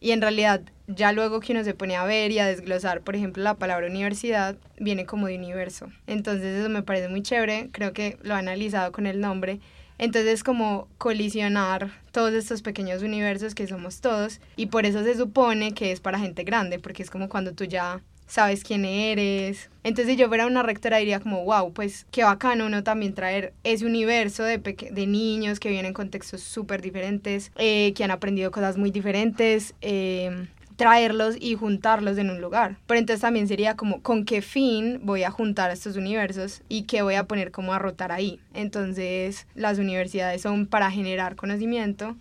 y 0.00 0.12
en 0.12 0.20
realidad, 0.20 0.60
ya 0.86 1.12
luego 1.12 1.40
que 1.40 1.52
uno 1.52 1.64
se 1.64 1.74
pone 1.74 1.96
a 1.96 2.04
ver 2.04 2.30
y 2.30 2.38
a 2.38 2.46
desglosar, 2.46 3.00
por 3.00 3.16
ejemplo, 3.16 3.42
la 3.42 3.54
palabra 3.54 3.88
universidad 3.88 4.56
viene 4.78 5.06
como 5.06 5.26
de 5.26 5.36
universo. 5.36 5.88
Entonces 6.06 6.60
eso 6.60 6.68
me 6.68 6.82
parece 6.82 7.08
muy 7.08 7.22
chévere, 7.22 7.68
creo 7.72 7.92
que 7.92 8.16
lo 8.22 8.34
he 8.34 8.38
analizado 8.38 8.92
con 8.92 9.06
el 9.06 9.20
nombre. 9.20 9.58
Entonces 9.98 10.32
es 10.32 10.44
como 10.44 10.88
colisionar 10.96 11.90
todos 12.12 12.32
estos 12.32 12.62
pequeños 12.62 13.02
universos 13.02 13.54
que 13.54 13.66
somos 13.66 14.00
todos 14.00 14.40
y 14.56 14.66
por 14.66 14.86
eso 14.86 15.02
se 15.04 15.16
supone 15.16 15.74
que 15.74 15.92
es 15.92 16.00
para 16.00 16.18
gente 16.18 16.44
grande, 16.44 16.78
porque 16.78 17.02
es 17.02 17.10
como 17.10 17.28
cuando 17.28 17.52
tú 17.52 17.64
ya 17.64 18.00
sabes 18.28 18.62
quién 18.62 18.84
eres. 18.84 19.70
Entonces, 19.82 20.14
si 20.14 20.20
yo 20.20 20.28
fuera 20.28 20.46
una 20.46 20.62
rectora, 20.62 20.98
diría 20.98 21.18
como, 21.18 21.44
wow, 21.44 21.72
pues 21.72 22.06
qué 22.10 22.22
bacano 22.22 22.66
uno 22.66 22.84
también 22.84 23.14
traer 23.14 23.54
ese 23.64 23.86
universo 23.86 24.44
de, 24.44 24.58
de 24.58 25.06
niños 25.06 25.58
que 25.58 25.70
vienen 25.70 25.86
en 25.86 25.94
contextos 25.94 26.42
súper 26.42 26.82
diferentes, 26.82 27.50
eh, 27.56 27.92
que 27.96 28.04
han 28.04 28.10
aprendido 28.10 28.50
cosas 28.50 28.76
muy 28.76 28.90
diferentes. 28.90 29.74
Eh, 29.80 30.46
traerlos 30.78 31.34
y 31.40 31.56
juntarlos 31.56 32.18
en 32.18 32.30
un 32.30 32.40
lugar. 32.40 32.76
Pero 32.86 33.00
entonces 33.00 33.20
también 33.20 33.48
sería 33.48 33.76
como 33.76 34.00
con 34.00 34.24
qué 34.24 34.42
fin 34.42 35.00
voy 35.02 35.24
a 35.24 35.30
juntar 35.32 35.72
estos 35.72 35.96
universos 35.96 36.62
y 36.68 36.84
qué 36.84 37.02
voy 37.02 37.16
a 37.16 37.24
poner 37.24 37.50
como 37.50 37.74
a 37.74 37.80
rotar 37.80 38.12
ahí. 38.12 38.38
Entonces 38.54 39.48
las 39.56 39.78
universidades 39.78 40.40
son 40.40 40.66
para 40.66 40.88
generar 40.92 41.34
conocimiento 41.34 42.16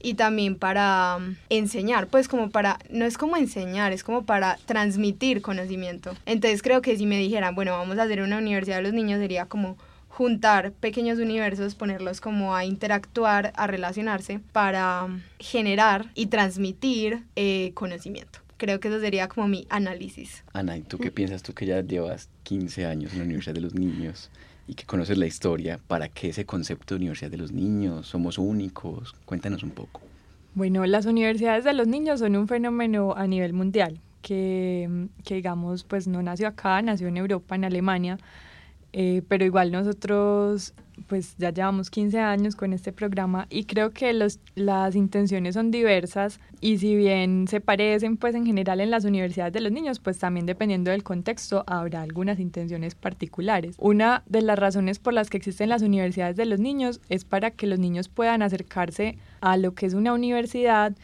y 0.00 0.14
también 0.14 0.56
para 0.56 1.18
um, 1.18 1.36
enseñar, 1.50 2.06
pues 2.06 2.28
como 2.28 2.48
para, 2.48 2.78
no 2.88 3.04
es 3.04 3.18
como 3.18 3.36
enseñar, 3.36 3.92
es 3.92 4.04
como 4.04 4.24
para 4.24 4.58
transmitir 4.64 5.42
conocimiento. 5.42 6.12
Entonces 6.24 6.62
creo 6.62 6.80
que 6.80 6.96
si 6.96 7.04
me 7.04 7.18
dijeran, 7.18 7.54
bueno, 7.54 7.72
vamos 7.72 7.98
a 7.98 8.04
hacer 8.04 8.22
una 8.22 8.38
universidad 8.38 8.76
de 8.76 8.84
los 8.84 8.94
niños, 8.94 9.20
sería 9.20 9.44
como 9.44 9.76
juntar 10.18 10.72
pequeños 10.72 11.20
universos, 11.20 11.76
ponerlos 11.76 12.20
como 12.20 12.56
a 12.56 12.64
interactuar, 12.64 13.52
a 13.54 13.68
relacionarse 13.68 14.40
para 14.50 15.06
generar 15.38 16.10
y 16.16 16.26
transmitir 16.26 17.22
eh, 17.36 17.70
conocimiento. 17.74 18.40
Creo 18.56 18.80
que 18.80 18.88
eso 18.88 18.98
sería 18.98 19.28
como 19.28 19.46
mi 19.46 19.68
análisis. 19.70 20.42
Ana, 20.52 20.76
¿y 20.76 20.82
tú 20.82 20.98
qué 20.98 21.12
piensas? 21.12 21.44
Tú 21.44 21.52
que 21.52 21.66
ya 21.66 21.82
llevas 21.82 22.30
15 22.42 22.84
años 22.84 23.12
en 23.12 23.18
la 23.18 23.24
Universidad 23.26 23.54
de 23.54 23.60
los 23.60 23.74
Niños 23.76 24.28
y 24.66 24.74
que 24.74 24.82
conoces 24.86 25.16
la 25.18 25.26
historia, 25.26 25.78
¿para 25.86 26.08
qué 26.08 26.30
ese 26.30 26.44
concepto 26.44 26.96
de 26.96 26.98
Universidad 26.98 27.30
de 27.30 27.36
los 27.36 27.52
Niños? 27.52 28.08
¿Somos 28.08 28.38
únicos? 28.38 29.14
Cuéntanos 29.24 29.62
un 29.62 29.70
poco. 29.70 30.00
Bueno, 30.56 30.84
las 30.86 31.06
universidades 31.06 31.62
de 31.62 31.74
los 31.74 31.86
niños 31.86 32.18
son 32.18 32.34
un 32.34 32.48
fenómeno 32.48 33.14
a 33.16 33.28
nivel 33.28 33.52
mundial, 33.52 34.00
que, 34.22 35.06
que 35.24 35.36
digamos, 35.36 35.84
pues 35.84 36.08
no 36.08 36.20
nació 36.24 36.48
acá, 36.48 36.82
nació 36.82 37.06
en 37.06 37.18
Europa, 37.18 37.54
en 37.54 37.64
Alemania, 37.64 38.18
eh, 38.92 39.22
pero 39.28 39.44
igual 39.44 39.70
nosotros 39.72 40.74
pues 41.06 41.36
ya 41.38 41.50
llevamos 41.50 41.90
15 41.90 42.18
años 42.18 42.56
con 42.56 42.72
este 42.72 42.92
programa 42.92 43.46
y 43.50 43.64
creo 43.64 43.90
que 43.90 44.12
los, 44.12 44.40
las 44.54 44.96
intenciones 44.96 45.54
son 45.54 45.70
diversas 45.70 46.40
y 46.60 46.78
si 46.78 46.96
bien 46.96 47.46
se 47.48 47.60
parecen 47.60 48.16
pues 48.16 48.34
en 48.34 48.44
general 48.44 48.80
en 48.80 48.90
las 48.90 49.04
universidades 49.04 49.52
de 49.52 49.60
los 49.60 49.72
niños 49.72 50.00
pues 50.00 50.18
también 50.18 50.46
dependiendo 50.46 50.90
del 50.90 51.04
contexto 51.04 51.64
habrá 51.66 52.02
algunas 52.02 52.40
intenciones 52.40 52.94
particulares. 52.94 53.76
Una 53.78 54.22
de 54.26 54.42
las 54.42 54.58
razones 54.58 54.98
por 54.98 55.12
las 55.12 55.30
que 55.30 55.36
existen 55.36 55.68
las 55.68 55.82
universidades 55.82 56.36
de 56.36 56.46
los 56.46 56.60
niños 56.60 57.00
es 57.08 57.24
para 57.24 57.50
que 57.50 57.66
los 57.66 57.78
niños 57.78 58.08
puedan 58.08 58.42
acercarse 58.42 59.18
a 59.40 59.56
lo 59.56 59.74
que 59.74 59.86
es 59.86 59.94
una 59.94 60.12
universidad 60.12 60.94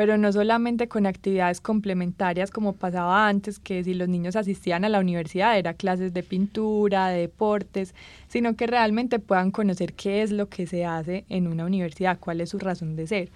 pero 0.00 0.16
no 0.16 0.32
solamente 0.32 0.88
con 0.88 1.04
actividades 1.04 1.60
complementarias 1.60 2.50
como 2.50 2.72
pasaba 2.72 3.28
antes, 3.28 3.58
que 3.58 3.84
si 3.84 3.92
los 3.92 4.08
niños 4.08 4.34
asistían 4.34 4.86
a 4.86 4.88
la 4.88 4.98
universidad 4.98 5.58
era 5.58 5.74
clases 5.74 6.14
de 6.14 6.22
pintura, 6.22 7.08
de 7.08 7.20
deportes, 7.20 7.94
sino 8.26 8.56
que 8.56 8.66
realmente 8.66 9.18
puedan 9.18 9.50
conocer 9.50 9.92
qué 9.92 10.22
es 10.22 10.30
lo 10.30 10.48
que 10.48 10.66
se 10.66 10.86
hace 10.86 11.26
en 11.28 11.46
una 11.46 11.66
universidad, 11.66 12.18
cuál 12.18 12.40
es 12.40 12.48
su 12.48 12.58
razón 12.58 12.96
de 12.96 13.06
ser. 13.08 13.28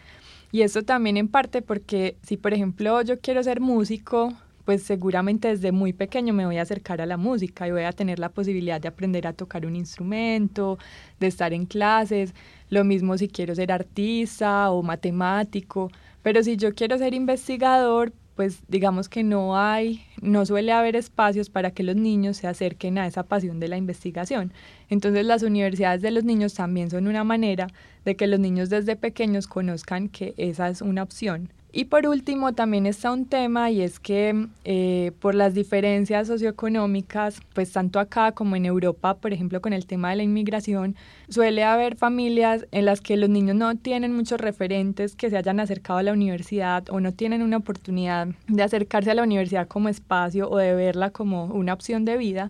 Y 0.53 0.63
esto 0.63 0.83
también 0.83 1.19
en 1.19 1.29
parte 1.29 1.61
porque 1.61 2.17
si 2.23 2.39
por 2.39 2.55
ejemplo 2.55 3.03
yo 3.03 3.21
quiero 3.21 3.43
ser 3.43 3.61
músico, 3.61 4.33
pues 4.65 4.83
seguramente 4.85 5.49
desde 5.49 5.71
muy 5.71 5.93
pequeño 5.93 6.33
me 6.33 6.47
voy 6.47 6.57
a 6.57 6.63
acercar 6.63 7.03
a 7.03 7.07
la 7.07 7.19
música 7.19 7.69
y 7.69 7.73
voy 7.73 7.83
a 7.83 7.93
tener 7.93 8.19
la 8.19 8.31
posibilidad 8.31 8.81
de 8.81 8.89
aprender 8.89 9.27
a 9.27 9.35
tocar 9.35 9.67
un 9.67 9.77
instrumento, 9.77 10.79
de 11.21 11.27
estar 11.27 11.53
en 11.53 11.67
clases, 11.67 12.33
lo 12.71 12.85
mismo 12.85 13.19
si 13.19 13.29
quiero 13.29 13.55
ser 13.55 13.71
artista 13.71 14.71
o 14.71 14.83
matemático, 14.83 15.91
pero 16.25 16.43
si 16.43 16.57
yo 16.57 16.75
quiero 16.75 16.97
ser 16.97 17.13
investigador, 17.13 18.15
pues 18.35 18.63
digamos 18.67 19.11
que 19.11 19.23
no 19.23 19.59
hay, 19.59 20.03
no 20.23 20.47
suele 20.47 20.73
haber 20.73 20.97
espacios 20.97 21.51
para 21.51 21.71
que 21.73 21.83
los 21.83 21.97
niños 21.97 22.39
se 22.39 22.47
acerquen 22.47 22.97
a 22.97 23.07
esa 23.07 23.25
pasión 23.25 23.61
de 23.61 23.69
la 23.69 23.77
investigación. 23.77 24.51
Entonces 24.89 25.27
las 25.27 25.43
universidades 25.43 26.01
de 26.01 26.11
los 26.11 26.25
niños 26.25 26.55
también 26.55 26.91
son 26.91 27.09
una 27.09 27.25
manera 27.25 27.67
de 28.07 28.17
que 28.17 28.27
los 28.27 28.41
niños 28.41 28.71
desde 28.71 28.97
pequeños 28.97 29.47
conozcan 29.47 30.09
que 30.09 30.33
esa 30.39 30.71
es 30.71 30.81
una 30.81 31.03
opción. 31.03 31.53
Y 31.77 31.87
por 31.87 32.07
último, 32.07 32.53
también 32.53 32.87
está 32.87 33.11
un 33.11 33.27
tema 33.27 33.69
y 33.73 33.81
es 33.81 33.99
que 33.99 34.47
eh, 34.65 35.11
por 35.19 35.35
las 35.35 35.55
diferencias 35.55 36.29
socioeconómicas, 36.29 37.41
pues 37.53 37.73
tanto 37.73 37.99
acá 37.99 38.31
como 38.31 38.55
en 38.55 38.65
Europa, 38.65 39.15
por 39.15 39.33
ejemplo, 39.33 39.61
con 39.61 39.73
el 39.73 39.85
tema 39.85 40.11
de 40.11 40.17
la 40.17 40.23
inmigración, 40.23 40.95
suele 41.29 41.65
haber 41.65 41.97
familias 41.97 42.65
en 42.71 42.85
las 42.85 43.01
que 43.01 43.17
los 43.17 43.29
niños 43.29 43.57
no 43.57 43.77
tienen 43.77 44.15
muchos 44.15 44.41
referentes 44.41 45.17
que 45.17 45.31
se 45.31 45.37
hayan 45.37 45.59
acercado 45.59 45.99
a 45.99 46.05
la 46.05 46.13
universidad 46.13 46.85
o 46.91 47.01
no 47.01 47.13
tienen 47.13 47.43
una 47.43 47.57
oportunidad 47.57 48.29
de 48.47 48.63
acercarse 48.63 49.11
a 49.11 49.15
la 49.15 49.25
universidad 49.25 49.67
como 49.67 49.89
espacio 49.89 50.49
o 50.49 50.59
de 50.59 50.77
verla 50.77 51.11
como 51.11 51.47
una 51.47 51.73
opción 51.73 52.05
de 52.05 52.17
vida. 52.17 52.47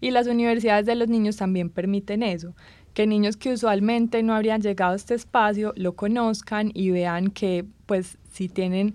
Y 0.00 0.12
las 0.12 0.28
universidades 0.28 0.86
de 0.86 0.94
los 0.94 1.08
niños 1.08 1.36
también 1.36 1.68
permiten 1.68 2.22
eso 2.22 2.54
que 2.94 3.06
niños 3.06 3.36
que 3.36 3.52
usualmente 3.52 4.24
no 4.24 4.34
habrían 4.34 4.60
llegado 4.60 4.92
a 4.92 4.96
este 4.96 5.14
espacio 5.14 5.72
lo 5.76 5.92
conozcan 5.92 6.72
y 6.74 6.90
vean 6.90 7.30
que 7.30 7.64
pues 7.86 8.18
si 8.38 8.48
tienen 8.48 8.94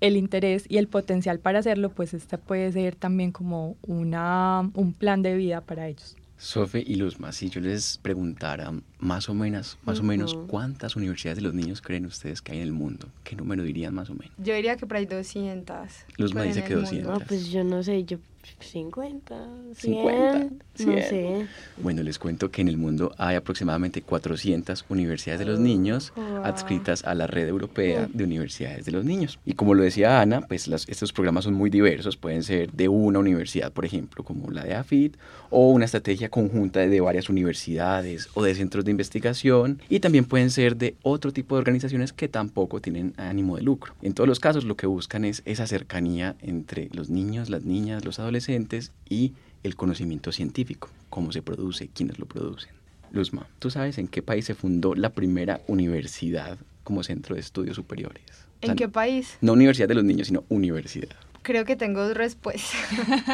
el 0.00 0.16
interés 0.16 0.66
y 0.68 0.78
el 0.78 0.86
potencial 0.86 1.40
para 1.40 1.58
hacerlo, 1.58 1.90
pues 1.90 2.14
este 2.14 2.38
puede 2.38 2.70
ser 2.72 2.94
también 2.94 3.32
como 3.32 3.76
una, 3.82 4.70
un 4.74 4.92
plan 4.92 5.22
de 5.22 5.34
vida 5.36 5.60
para 5.60 5.88
ellos. 5.88 6.16
Sofe 6.36 6.82
y 6.84 6.96
Luzma, 6.96 7.32
si 7.32 7.48
yo 7.48 7.60
les 7.60 7.98
preguntara 7.98 8.72
más 8.98 9.28
o 9.28 9.34
menos, 9.34 9.78
más 9.84 10.00
o 10.00 10.02
menos 10.02 10.34
cuántas 10.48 10.94
universidades 10.94 11.36
de 11.36 11.42
los 11.42 11.54
niños 11.54 11.80
creen 11.80 12.06
ustedes 12.06 12.42
que 12.42 12.52
hay 12.52 12.58
en 12.58 12.64
el 12.64 12.72
mundo, 12.72 13.08
¿qué 13.22 13.34
número 13.34 13.62
dirían 13.62 13.94
más 13.94 14.10
o 14.10 14.14
menos? 14.14 14.34
Yo 14.38 14.54
diría 14.54 14.76
que 14.76 14.86
por 14.86 14.96
ahí 14.96 15.06
200. 15.06 15.76
Luzma 16.18 16.42
dice 16.42 16.62
que 16.64 16.74
200. 16.74 17.18
No, 17.18 17.24
pues 17.24 17.50
yo 17.50 17.64
no 17.64 17.82
sé, 17.82 18.04
yo 18.04 18.18
50, 18.60 19.48
100, 19.76 20.60
100, 20.74 20.86
no 20.86 21.02
sé. 21.02 21.46
Bueno, 21.78 22.02
les 22.02 22.18
cuento 22.18 22.50
que 22.50 22.62
en 22.62 22.68
el 22.68 22.76
mundo 22.76 23.14
hay 23.18 23.36
aproximadamente 23.36 24.02
400 24.02 24.84
universidades 24.88 25.40
de 25.40 25.46
los 25.46 25.58
niños 25.58 26.12
adscritas 26.42 27.04
a 27.04 27.14
la 27.14 27.26
red 27.26 27.48
europea 27.48 28.08
de 28.12 28.24
universidades 28.24 28.84
de 28.84 28.92
los 28.92 29.04
niños. 29.04 29.38
Y 29.44 29.54
como 29.54 29.74
lo 29.74 29.82
decía 29.82 30.20
Ana, 30.20 30.42
pues 30.42 30.68
estos 30.68 31.12
programas 31.12 31.44
son 31.44 31.54
muy 31.54 31.70
diversos, 31.70 32.16
pueden 32.16 32.42
ser 32.42 32.72
de 32.72 32.88
una 32.88 33.18
universidad, 33.18 33.72
por 33.72 33.84
ejemplo, 33.84 34.24
como 34.24 34.50
la 34.50 34.64
de 34.64 34.74
AFIT, 34.74 35.16
o 35.50 35.70
una 35.70 35.84
estrategia 35.84 36.28
conjunta 36.28 36.80
de 36.80 37.00
varias 37.00 37.28
universidades 37.28 38.28
o 38.34 38.42
de 38.42 38.54
centros 38.54 38.84
de 38.84 38.90
investigación, 38.90 39.80
y 39.88 40.00
también 40.00 40.24
pueden 40.24 40.50
ser 40.50 40.76
de 40.76 40.96
otro 41.02 41.32
tipo 41.32 41.54
de 41.54 41.60
organizaciones 41.60 42.12
que 42.12 42.28
tampoco 42.28 42.80
tienen 42.80 43.14
ánimo 43.16 43.56
de 43.56 43.62
lucro. 43.62 43.94
En 44.02 44.14
todos 44.14 44.28
los 44.28 44.40
casos 44.40 44.64
lo 44.64 44.76
que 44.76 44.86
buscan 44.86 45.24
es 45.24 45.42
esa 45.44 45.66
cercanía 45.66 46.36
entre 46.42 46.88
los 46.92 47.08
niños, 47.08 47.50
las 47.50 47.64
niñas, 47.64 48.04
los 48.04 48.18
adolescentes, 48.18 48.33
adolescentes 48.34 48.90
y 49.08 49.34
el 49.62 49.76
conocimiento 49.76 50.32
científico, 50.32 50.90
cómo 51.08 51.30
se 51.30 51.40
produce, 51.40 51.88
quiénes 51.88 52.18
lo 52.18 52.26
producen. 52.26 52.72
Luzma, 53.12 53.46
¿tú 53.60 53.70
sabes 53.70 53.96
en 53.98 54.08
qué 54.08 54.22
país 54.22 54.44
se 54.44 54.56
fundó 54.56 54.96
la 54.96 55.10
primera 55.10 55.60
universidad 55.68 56.58
como 56.82 57.04
centro 57.04 57.36
de 57.36 57.40
estudios 57.40 57.76
superiores? 57.76 58.24
¿En 58.60 58.74
qué 58.74 58.88
país? 58.88 59.38
No 59.40 59.52
universidad 59.52 59.86
de 59.86 59.94
los 59.94 60.02
niños, 60.02 60.26
sino 60.26 60.42
universidad. 60.48 61.14
Creo 61.42 61.64
que 61.64 61.76
tengo 61.76 62.02
dos 62.02 62.16
respuestas. 62.16 62.80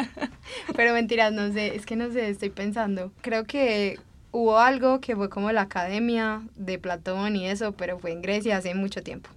Pero 0.75 0.93
mentiras, 0.93 1.33
no 1.33 1.51
sé, 1.51 1.75
es 1.75 1.85
que 1.87 1.95
no 1.95 2.11
sé, 2.11 2.29
estoy 2.29 2.51
pensando. 2.51 3.11
Creo 3.21 3.45
que 3.45 3.97
hubo 4.31 4.59
algo 4.59 5.01
que 5.01 5.15
fue 5.15 5.29
como 5.29 5.51
la 5.51 5.61
academia 5.61 6.43
de 6.55 6.77
Platón 6.77 7.35
y 7.35 7.47
eso, 7.47 7.71
pero 7.71 7.97
fue 7.99 8.11
en 8.11 8.21
Grecia 8.21 8.57
hace 8.57 8.75
mucho 8.75 9.01
tiempo. 9.01 9.29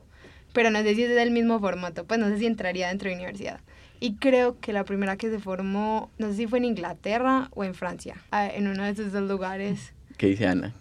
Pero 0.53 0.71
no 0.71 0.83
sé 0.83 0.95
si 0.95 1.05
es 1.05 1.15
del 1.15 1.31
mismo 1.31 1.59
formato, 1.59 2.05
pues 2.05 2.21
no 2.21 2.29
sé 2.29 2.39
si 2.39 2.47
entraría 2.47 2.89
dentro 2.89 3.09
de 3.09 3.15
universidad. 3.15 3.61
Y 4.01 4.15
creo 4.17 4.59
que 4.61 4.73
la 4.73 4.85
primera 4.85 5.17
que 5.17 5.31
se 5.31 5.39
formó, 5.39 6.11
no 6.19 6.29
sé 6.29 6.35
si 6.35 6.47
fue 6.47 6.59
en 6.59 6.67
Inglaterra 6.67 7.49
o 7.55 7.65
en 7.65 7.75
Francia, 7.75 8.17
en 8.33 8.69
uno 8.69 8.83
de 8.83 8.91
esos 8.91 9.13
dos 9.13 9.23
lugares. 9.23 9.93
¿Qué 10.17 10.29
dice 10.29 10.47
Ana? 10.47 10.75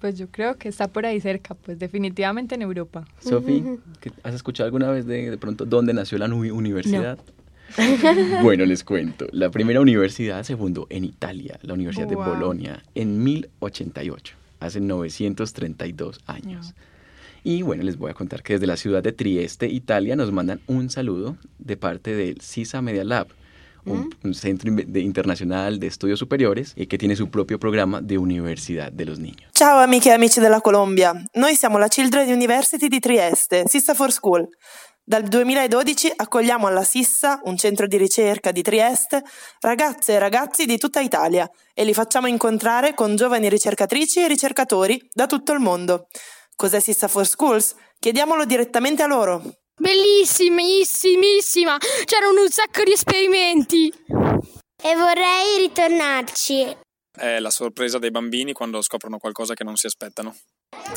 Pues 0.00 0.18
yo 0.18 0.28
creo 0.28 0.56
que 0.56 0.68
está 0.68 0.88
por 0.88 1.06
ahí 1.06 1.20
cerca, 1.20 1.54
pues 1.54 1.78
definitivamente 1.78 2.54
en 2.54 2.62
Europa. 2.62 3.06
Sofi, 3.20 3.64
¿has 4.22 4.34
escuchado 4.34 4.66
alguna 4.66 4.90
vez 4.90 5.06
de, 5.06 5.30
de 5.30 5.38
pronto 5.38 5.64
dónde 5.64 5.94
nació 5.94 6.18
la 6.18 6.26
universidad? 6.26 7.18
bueno, 8.42 8.64
les 8.64 8.84
cuento. 8.84 9.26
La 9.32 9.50
primera 9.50 9.80
universidad 9.80 10.42
se 10.42 10.56
fundó 10.56 10.86
en 10.90 11.04
Italia, 11.04 11.58
la 11.62 11.74
Universidad 11.74 12.06
de 12.06 12.16
Bolonia, 12.16 12.82
en 12.94 13.22
1088, 13.22 14.34
hace 14.60 14.80
932 14.80 16.20
años. 16.26 16.74
Y 17.48 17.62
bueno, 17.62 17.84
les 17.84 17.96
voy 17.96 18.10
a 18.10 18.14
contar 18.14 18.42
que 18.42 18.54
desde 18.54 18.66
la 18.66 18.76
ciudad 18.76 19.04
de 19.04 19.12
Trieste, 19.12 19.68
Italia, 19.68 20.16
nos 20.16 20.32
mandan 20.32 20.60
un 20.66 20.90
saludo 20.90 21.36
de 21.60 21.76
parte 21.76 22.12
del 22.12 22.40
CISA 22.40 22.82
Media 22.82 23.04
Lab, 23.04 23.28
un, 23.84 24.12
¿Mm? 24.24 24.32
centro 24.32 24.68
internacional 24.68 25.78
de 25.78 25.86
estudios 25.86 26.18
superiores 26.18 26.72
y 26.74 26.88
que 26.88 26.98
tiene 26.98 27.14
su 27.14 27.30
propio 27.30 27.60
programa 27.60 28.00
de 28.00 28.18
Universidad 28.18 28.90
de 28.90 29.04
los 29.04 29.20
Niños. 29.20 29.52
Ciao 29.52 29.78
amiche 29.78 30.08
e 30.08 30.14
amici 30.14 30.40
della 30.40 30.60
Colombia, 30.60 31.14
noi 31.34 31.54
siamo 31.54 31.78
la 31.78 31.86
Children 31.86 32.32
University 32.32 32.88
di 32.88 32.98
Trieste, 32.98 33.62
Sissa 33.68 33.94
for 33.94 34.10
School. 34.10 34.48
Dal 35.04 35.22
2012 35.22 36.14
accogliamo 36.16 36.66
alla 36.66 36.82
Sissa, 36.82 37.38
un 37.44 37.56
centro 37.56 37.86
di 37.86 37.96
ricerca 37.96 38.50
di 38.50 38.62
Trieste, 38.62 39.22
ragazze 39.60 40.14
e 40.14 40.18
ragazzi 40.18 40.66
di 40.66 40.78
tutta 40.78 40.98
Italia 40.98 41.48
e 41.72 41.84
li 41.84 41.94
facciamo 41.94 42.26
incontrare 42.26 42.92
con 42.92 43.14
giovani 43.14 43.48
ricercatrici 43.48 44.18
e 44.18 44.26
ricercatori 44.26 45.00
da 45.12 45.26
tutto 45.26 45.52
il 45.52 45.60
mondo. 45.60 46.08
Cos'è 46.56 46.80
Sissa 46.80 47.06
for 47.06 47.26
Schools? 47.26 47.74
Chiediamolo 47.98 48.46
direttamente 48.46 49.02
a 49.02 49.06
loro. 49.06 49.42
Bellissimissima! 49.78 51.76
C'erano 52.06 52.40
un 52.40 52.48
sacco 52.48 52.82
di 52.82 52.92
esperimenti! 52.92 53.92
E 54.82 54.94
vorrei 54.94 55.58
ritornarci. 55.58 56.76
È 57.14 57.38
la 57.40 57.50
sorpresa 57.50 57.98
dei 57.98 58.10
bambini 58.10 58.54
quando 58.54 58.80
scoprono 58.80 59.18
qualcosa 59.18 59.52
che 59.52 59.64
non 59.64 59.76
si 59.76 59.84
aspettano. 59.84 60.34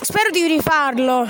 Spero 0.02 0.30
di 0.30 0.48
rifarlo. 0.48 1.28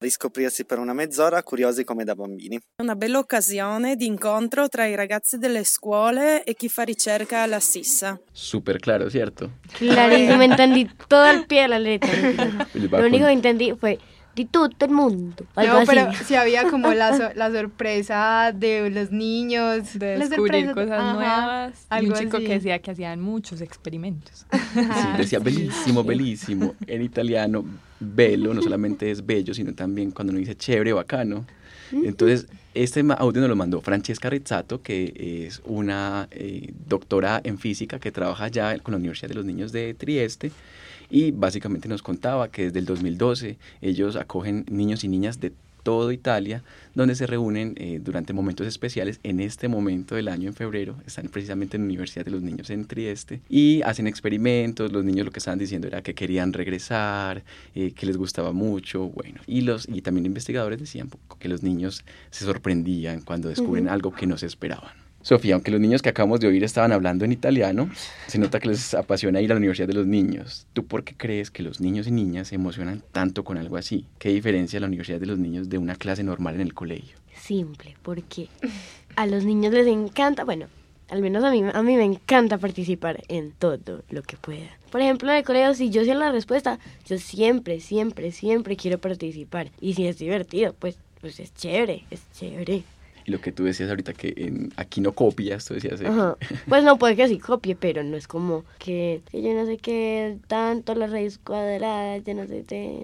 Riscoprirsi 0.00 0.64
per 0.64 0.78
una 0.78 0.94
mezz'ora 0.94 1.42
curiosi 1.42 1.84
come 1.84 2.04
da 2.04 2.14
bambini. 2.14 2.58
Una 2.82 2.96
bella 2.96 3.18
occasione 3.18 3.96
di 3.96 4.06
incontro 4.06 4.68
tra 4.68 4.86
i 4.86 4.94
ragazzi 4.94 5.36
delle 5.36 5.62
scuole 5.64 6.42
e 6.44 6.54
chi 6.54 6.68
fa 6.68 6.82
ricerca 6.82 7.42
alla 7.42 7.60
Sissa. 7.60 8.18
Súper 8.32 8.78
claro, 8.78 9.10
¿cierto? 9.10 9.58
Clarísimo, 9.72 10.40
entendí 10.42 10.90
todo 11.06 11.22
al 11.22 11.46
pie 11.46 11.62
de 11.62 11.68
la 11.68 11.78
letra. 11.78 12.10
Lo 12.72 13.06
único 13.06 13.26
que 13.26 13.32
entendí 13.32 13.74
fue 13.78 13.98
de 14.36 14.44
todo 14.44 14.70
el 14.80 14.90
mundo. 14.90 15.44
Algo 15.56 15.80
No, 15.80 15.86
pero 15.86 16.08
sí 16.24 16.34
había 16.34 16.68
como 16.70 16.92
la, 16.94 17.16
so- 17.16 17.30
la 17.34 17.50
sorpresa 17.50 18.52
de 18.54 18.88
los 18.90 19.10
niños. 19.10 19.98
de 19.98 20.18
descubrir 20.18 20.66
sorpresa- 20.66 20.74
cosas 20.74 21.00
ajá, 21.00 21.12
nuevas. 21.14 21.86
Y 21.90 21.94
un 21.94 22.12
algo 22.12 22.14
chico 22.18 22.36
así. 22.38 22.46
que 22.46 22.52
decía 22.54 22.78
que 22.78 22.90
hacían 22.92 23.20
muchos 23.20 23.60
experimentos. 23.60 24.46
Sí, 24.72 24.78
decía 25.18 25.40
bellísimo, 25.40 26.04
bellísimo. 26.04 26.74
En 26.86 27.02
italiano, 27.02 27.64
bello 27.98 28.54
no 28.54 28.62
solamente 28.62 29.10
es 29.10 29.24
bello, 29.26 29.52
sino 29.52 29.74
también 29.74 30.12
cuando 30.12 30.30
uno 30.30 30.38
dice 30.38 30.54
chévere, 30.56 30.92
bacano. 30.92 31.44
Entonces, 31.92 32.46
este 32.74 33.04
audio 33.18 33.40
nos 33.40 33.50
lo 33.50 33.56
mandó 33.56 33.80
Francesca 33.80 34.30
Rizzato, 34.30 34.80
que 34.82 35.46
es 35.46 35.60
una 35.64 36.28
eh, 36.30 36.72
doctora 36.86 37.40
en 37.42 37.58
física 37.58 37.98
que 37.98 38.12
trabaja 38.12 38.48
ya 38.48 38.78
con 38.78 38.92
la 38.92 38.98
Universidad 38.98 39.28
de 39.28 39.34
los 39.34 39.44
Niños 39.44 39.72
de 39.72 39.94
Trieste 39.94 40.52
y 41.10 41.32
básicamente 41.32 41.88
nos 41.88 42.02
contaba 42.02 42.48
que 42.48 42.64
desde 42.64 42.78
el 42.78 42.86
2012 42.86 43.58
ellos 43.82 44.14
acogen 44.14 44.64
niños 44.70 45.02
y 45.02 45.08
niñas 45.08 45.40
de 45.40 45.52
toda 45.82 46.12
Italia, 46.12 46.62
donde 46.94 47.14
se 47.14 47.26
reúnen 47.26 47.74
eh, 47.76 48.00
durante 48.02 48.32
momentos 48.32 48.66
especiales. 48.66 49.20
En 49.22 49.40
este 49.40 49.68
momento 49.68 50.14
del 50.14 50.28
año, 50.28 50.48
en 50.48 50.54
febrero, 50.54 50.96
están 51.06 51.28
precisamente 51.28 51.76
en 51.76 51.82
la 51.82 51.86
Universidad 51.86 52.24
de 52.24 52.30
los 52.30 52.42
Niños 52.42 52.70
en 52.70 52.86
Trieste 52.86 53.40
y 53.48 53.82
hacen 53.82 54.06
experimentos. 54.06 54.92
Los 54.92 55.04
niños 55.04 55.26
lo 55.26 55.32
que 55.32 55.38
estaban 55.38 55.58
diciendo 55.58 55.86
era 55.86 56.02
que 56.02 56.14
querían 56.14 56.52
regresar, 56.52 57.44
eh, 57.74 57.92
que 57.92 58.06
les 58.06 58.16
gustaba 58.16 58.52
mucho, 58.52 59.08
bueno. 59.08 59.40
Y, 59.46 59.62
los, 59.62 59.88
y 59.88 60.02
también 60.02 60.26
investigadores 60.26 60.78
decían 60.78 61.10
que 61.38 61.48
los 61.48 61.62
niños 61.62 62.04
se 62.30 62.44
sorprendían 62.44 63.22
cuando 63.22 63.48
descubren 63.48 63.88
algo 63.88 64.12
que 64.12 64.26
no 64.26 64.36
se 64.38 64.46
esperaban. 64.46 65.09
Sofía, 65.22 65.54
aunque 65.54 65.70
los 65.70 65.80
niños 65.80 66.00
que 66.00 66.08
acabamos 66.08 66.40
de 66.40 66.46
oír 66.46 66.64
estaban 66.64 66.92
hablando 66.92 67.26
en 67.26 67.32
italiano, 67.32 67.90
se 68.26 68.38
nota 68.38 68.58
que 68.58 68.68
les 68.68 68.94
apasiona 68.94 69.40
ir 69.42 69.50
a 69.50 69.54
la 69.54 69.58
Universidad 69.58 69.86
de 69.86 69.94
los 69.94 70.06
Niños. 70.06 70.66
¿Tú 70.72 70.86
por 70.86 71.04
qué 71.04 71.14
crees 71.14 71.50
que 71.50 71.62
los 71.62 71.80
niños 71.80 72.06
y 72.06 72.10
niñas 72.10 72.48
se 72.48 72.54
emocionan 72.54 73.02
tanto 73.12 73.44
con 73.44 73.58
algo 73.58 73.76
así? 73.76 74.06
¿Qué 74.18 74.30
diferencia 74.30 74.80
la 74.80 74.86
Universidad 74.86 75.20
de 75.20 75.26
los 75.26 75.38
Niños 75.38 75.68
de 75.68 75.76
una 75.76 75.94
clase 75.94 76.22
normal 76.22 76.54
en 76.54 76.62
el 76.62 76.72
colegio? 76.72 77.18
Simple, 77.38 77.96
porque 78.02 78.48
a 79.16 79.26
los 79.26 79.44
niños 79.44 79.74
les 79.74 79.86
encanta, 79.86 80.44
bueno, 80.44 80.66
al 81.10 81.20
menos 81.20 81.44
a 81.44 81.50
mí, 81.50 81.64
a 81.70 81.82
mí 81.82 81.96
me 81.96 82.04
encanta 82.04 82.56
participar 82.56 83.22
en 83.28 83.52
todo 83.52 84.02
lo 84.08 84.22
que 84.22 84.38
pueda. 84.38 84.68
Por 84.90 85.02
ejemplo, 85.02 85.30
en 85.30 85.36
el 85.36 85.44
colegio, 85.44 85.74
si 85.74 85.90
yo 85.90 86.04
sé 86.04 86.14
la 86.14 86.32
respuesta, 86.32 86.78
yo 87.06 87.18
siempre, 87.18 87.80
siempre, 87.80 88.32
siempre 88.32 88.76
quiero 88.76 88.98
participar. 88.98 89.70
Y 89.80 89.94
si 89.94 90.06
es 90.06 90.18
divertido, 90.18 90.74
pues, 90.78 90.96
pues 91.20 91.40
es 91.40 91.52
chévere, 91.52 92.04
es 92.10 92.22
chévere. 92.32 92.84
Y 93.30 93.32
lo 93.32 93.40
que 93.40 93.52
tú 93.52 93.62
decías 93.62 93.88
ahorita 93.90 94.12
que 94.12 94.34
en- 94.36 94.72
aquí 94.76 95.00
no 95.00 95.12
copias, 95.12 95.64
tú 95.64 95.74
decías... 95.74 96.00
eh, 96.00 96.08
Ajá. 96.08 96.36
Pues 96.68 96.82
no 96.82 96.98
puede 96.98 97.14
que 97.14 97.28
sí 97.28 97.38
copie, 97.38 97.76
pero 97.76 98.02
no 98.02 98.16
es 98.16 98.26
como 98.26 98.64
que, 98.80 99.22
que 99.30 99.40
yo 99.40 99.54
no 99.54 99.64
sé 99.66 99.76
qué, 99.76 100.36
tanto 100.48 100.96
la 100.96 101.06
raíz 101.06 101.38
cuadrada, 101.38 102.16
yo 102.18 102.34
no 102.34 102.44
sé 102.48 102.64
qué. 102.66 102.98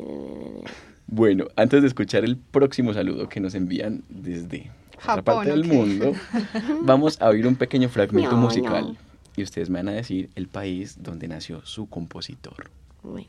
Bueno, 1.06 1.46
antes 1.54 1.82
de 1.82 1.86
escuchar 1.86 2.24
el 2.24 2.36
próximo 2.36 2.92
saludo 2.92 3.28
que 3.28 3.38
nos 3.38 3.54
envían 3.54 4.02
desde 4.08 4.72
otra 5.00 5.22
parte 5.22 5.50
del 5.50 5.64
mundo, 5.64 6.12
vamos 6.82 7.20
a 7.20 7.28
oír 7.28 7.46
un 7.46 7.54
pequeño 7.54 7.88
fragmento 7.88 8.32
No, 8.32 8.38
musical. 8.38 8.82
no. 8.88 8.96
Y 9.36 9.44
ustedes 9.44 9.70
me 9.70 9.78
van 9.78 9.90
a 9.90 9.92
decir 9.92 10.30
el 10.34 10.48
país 10.48 10.96
donde 11.00 11.28
nació 11.28 11.64
su 11.64 11.86
compositor. 11.88 12.70
Bueno. 13.04 13.28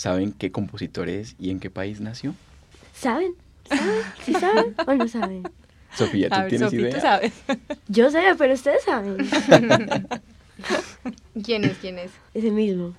¿Saben 0.00 0.32
qué 0.32 0.50
compositor 0.50 1.10
es 1.10 1.36
y 1.38 1.50
en 1.50 1.60
qué 1.60 1.68
país 1.68 2.00
nació? 2.00 2.34
¿Saben? 2.94 3.34
¿Saben? 3.68 4.02
¿Sí 4.24 4.32
saben 4.32 4.74
o 4.86 4.94
no 4.94 5.06
saben? 5.06 5.42
Sofía, 5.94 6.30
¿tú 6.30 6.36
ver, 6.40 6.48
tienes 6.48 6.70
Sofi, 6.70 6.76
idea? 6.80 6.94
¿tú 6.94 7.00
sabes? 7.02 7.32
Yo 7.88 8.10
sé, 8.10 8.22
pero 8.38 8.54
ustedes 8.54 8.82
saben. 8.82 9.18
¿Quién 11.44 11.64
es? 11.64 11.76
¿Quién 11.76 11.98
es? 11.98 12.12
Ese 12.32 12.50
mismo. 12.50 12.94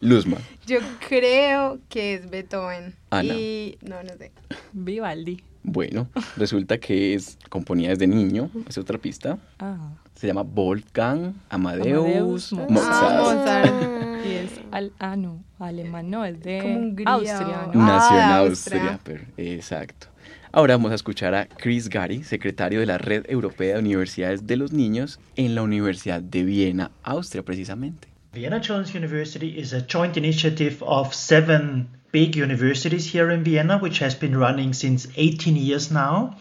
Luzma. 0.00 0.38
Yo 0.66 0.78
creo 1.10 1.78
que 1.90 2.14
es 2.14 2.30
Beethoven. 2.30 2.94
Ana. 3.10 3.34
Y 3.34 3.76
no, 3.82 4.02
no 4.02 4.16
sé. 4.16 4.32
Vivaldi. 4.72 5.42
Bueno, 5.68 6.08
resulta 6.36 6.78
que 6.78 7.14
es 7.14 7.36
componía 7.48 7.88
desde 7.90 8.06
niño, 8.06 8.48
es 8.68 8.78
otra 8.78 8.98
pista. 8.98 9.36
Ah. 9.58 9.90
Se 10.14 10.28
llama 10.28 10.42
Wolfgang 10.42 11.34
Amadeus, 11.50 12.52
Amadeus 12.52 12.52
Mozart. 12.52 12.70
Mozart. 12.70 13.66
Ah, 13.66 13.72
Mozart. 13.72 14.26
Y 14.26 14.30
es 14.30 14.50
al, 14.70 14.92
ah, 15.00 15.16
no, 15.16 15.42
alemán, 15.58 16.08
no, 16.08 16.24
es 16.24 16.40
de 16.40 16.62
Hungría 16.62 17.12
Austria, 17.12 17.68
¿no? 17.74 17.84
Nació 17.84 18.16
en 18.16 18.22
Ah, 18.22 18.28
de 18.42 18.48
Austria, 18.48 18.80
Austria. 18.92 19.00
pero- 19.02 19.24
exacto. 19.36 20.06
Ahora 20.52 20.74
vamos 20.76 20.92
a 20.92 20.94
escuchar 20.94 21.34
a 21.34 21.46
Chris 21.46 21.88
Gary, 21.88 22.22
secretario 22.22 22.80
de 22.80 22.86
la 22.86 22.96
Red 22.96 23.26
Europea 23.28 23.74
de 23.74 23.80
Universidades 23.80 24.46
de 24.46 24.56
los 24.56 24.72
Niños 24.72 25.18
en 25.34 25.54
la 25.56 25.62
Universidad 25.62 26.22
de 26.22 26.44
Viena, 26.44 26.92
Austria 27.02 27.42
precisamente. 27.44 28.08
Vienna 28.36 28.60
Children's 28.60 28.92
University 28.92 29.58
is 29.58 29.72
a 29.72 29.80
joint 29.80 30.18
initiative 30.18 30.82
of 30.82 31.14
seven 31.14 31.88
big 32.12 32.36
universities 32.36 33.10
here 33.10 33.30
in 33.30 33.42
Vienna, 33.42 33.78
which 33.78 34.00
has 34.00 34.14
been 34.14 34.36
running 34.36 34.74
since 34.74 35.06
18 35.16 35.56
years 35.56 35.90
now. 35.90 36.36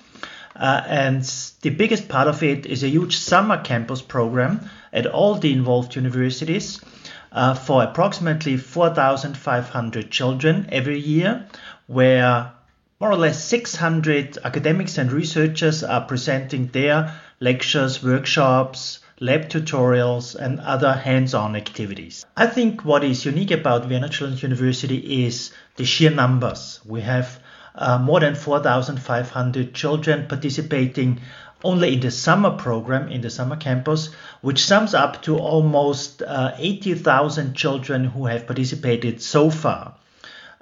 Uh, 0.57 0.83
and 0.87 1.23
the 1.61 1.69
biggest 1.69 2.09
part 2.09 2.27
of 2.27 2.43
it 2.43 2.65
is 2.65 2.83
a 2.83 2.89
huge 2.89 3.15
summer 3.15 3.57
campus 3.63 4.01
program 4.01 4.69
at 4.91 5.05
all 5.05 5.35
the 5.35 5.53
involved 5.53 5.95
universities 5.95 6.81
uh, 7.31 7.53
for 7.53 7.81
approximately 7.81 8.57
4,500 8.57 10.11
children 10.11 10.67
every 10.73 10.99
year, 10.99 11.47
where 11.87 12.51
more 12.99 13.11
or 13.11 13.15
less 13.15 13.41
600 13.45 14.37
academics 14.43 14.97
and 14.97 15.13
researchers 15.13 15.81
are 15.81 16.01
presenting 16.01 16.67
their 16.67 17.15
lectures, 17.39 18.03
workshops, 18.03 18.99
lab 19.19 19.49
tutorials, 19.49 20.35
and 20.35 20.59
other 20.59 20.93
hands 20.93 21.33
on 21.33 21.55
activities. 21.55 22.25
I 22.35 22.47
think 22.47 22.83
what 22.83 23.03
is 23.03 23.25
unique 23.25 23.51
about 23.51 23.85
Vienna 23.85 24.09
Children's 24.09 24.43
University 24.43 25.25
is 25.25 25.51
the 25.77 25.85
sheer 25.85 26.11
numbers. 26.11 26.81
We 26.85 27.01
have 27.01 27.39
uh, 27.75 27.97
more 27.97 28.19
than 28.19 28.35
4,500 28.35 29.73
children 29.73 30.27
participating 30.27 31.21
only 31.63 31.93
in 31.93 31.99
the 31.99 32.11
summer 32.11 32.51
program, 32.51 33.07
in 33.09 33.21
the 33.21 33.29
summer 33.29 33.55
campus, 33.55 34.09
which 34.41 34.63
sums 34.63 34.93
up 34.93 35.21
to 35.23 35.37
almost 35.37 36.21
uh, 36.21 36.53
80,000 36.57 37.55
children 37.55 38.05
who 38.05 38.25
have 38.25 38.45
participated 38.45 39.21
so 39.21 39.49
far. 39.49 39.95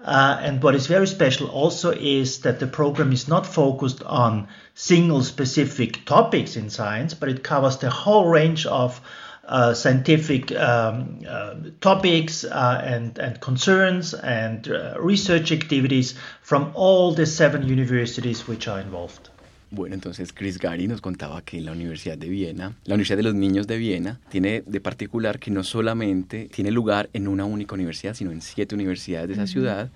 Uh, 0.04 0.38
and 0.42 0.62
what 0.62 0.76
is 0.76 0.88
very 0.88 1.08
special 1.08 1.48
also 1.48 1.92
is 1.92 2.42
that 2.42 2.60
the 2.60 2.68
program 2.68 3.14
is 3.14 3.30
not 3.30 3.48
focused 3.48 4.04
on 4.04 4.50
single 4.74 5.24
specific 5.24 6.06
topics 6.06 6.58
in 6.58 6.70
science, 6.70 7.14
but 7.14 7.30
it 7.30 7.44
covers 7.44 7.78
the 7.78 7.90
whole 7.90 8.28
range 8.28 8.66
of 8.66 9.00
uh, 9.46 9.74
scientific 9.74 10.52
um, 10.54 11.20
uh, 11.28 11.56
topics 11.80 12.44
uh, 12.44 12.82
and, 12.84 13.18
and 13.18 13.40
concerns 13.40 14.14
and 14.14 14.70
uh, 14.70 14.96
research 15.00 15.52
activities 15.52 16.16
from 16.42 16.72
all 16.76 17.14
the 17.14 17.26
seven 17.26 17.68
universities 17.68 18.48
which 18.48 18.68
are 18.68 18.80
involved. 18.80 19.30
Bueno, 19.76 19.96
entonces 19.96 20.34
Chris 20.34 20.60
Gary 20.60 20.88
nos 20.88 21.02
contaba 21.02 21.42
que 21.42 21.60
la 21.60 21.72
Universidad 21.72 22.16
de 22.16 22.30
Viena, 22.30 22.76
la 22.86 22.94
Universidad 22.94 23.18
de 23.18 23.24
los 23.24 23.34
Niños 23.34 23.66
de 23.66 23.78
Viena, 23.78 24.20
tiene 24.30 24.62
de 24.68 24.80
particular 24.80 25.40
que 25.40 25.50
no 25.50 25.64
solamente 25.64 26.48
tiene 26.54 26.70
lugar 26.70 27.10
en 27.14 27.28
una 27.28 27.46
única 27.46 27.74
universidad, 27.74 28.14
sino 28.14 28.32
en 28.32 28.44
siete 28.44 28.76
universidades 28.76 29.30
de 29.30 29.34
esa 29.34 29.48
ciudad 29.48 29.90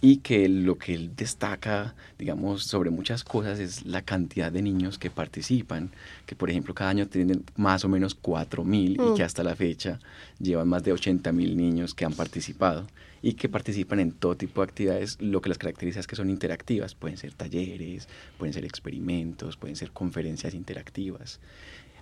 y 0.00 0.18
que 0.18 0.48
lo 0.48 0.76
que 0.78 0.94
él 0.94 1.12
destaca, 1.16 1.94
digamos, 2.18 2.64
sobre 2.64 2.90
muchas 2.90 3.24
cosas 3.24 3.58
es 3.58 3.84
la 3.84 4.02
cantidad 4.02 4.52
de 4.52 4.62
niños 4.62 4.98
que 4.98 5.10
participan, 5.10 5.90
que 6.26 6.36
por 6.36 6.50
ejemplo 6.50 6.74
cada 6.74 6.90
año 6.90 7.06
tienen 7.06 7.44
más 7.56 7.84
o 7.84 7.88
menos 7.88 8.14
4.000 8.14 8.92
y 8.96 8.98
Mm. 8.98 9.14
que 9.16 9.22
hasta 9.22 9.42
la 9.42 9.56
fecha 9.56 9.98
llevan 10.38 10.68
más 10.68 10.82
de 10.84 10.92
80.000 10.92 11.56
niños 11.56 11.94
que 11.94 12.04
han 12.04 12.12
participado 12.12 12.86
y 13.22 13.32
que 13.32 13.48
participan 13.48 13.98
en 14.00 14.12
todo 14.12 14.36
tipo 14.36 14.60
de 14.60 14.66
actividades. 14.68 15.16
Lo 15.20 15.40
que 15.40 15.48
las 15.48 15.58
caracteriza 15.58 16.00
es 16.00 16.06
que 16.06 16.16
son 16.16 16.30
interactivas, 16.30 16.94
pueden 16.94 17.16
ser 17.16 17.32
talleres, 17.34 18.08
pueden 18.38 18.52
ser 18.52 18.64
experimentos, 18.64 19.56
pueden 19.56 19.74
ser 19.76 19.90
conferencias 19.90 20.54
interactivas. 20.54 21.40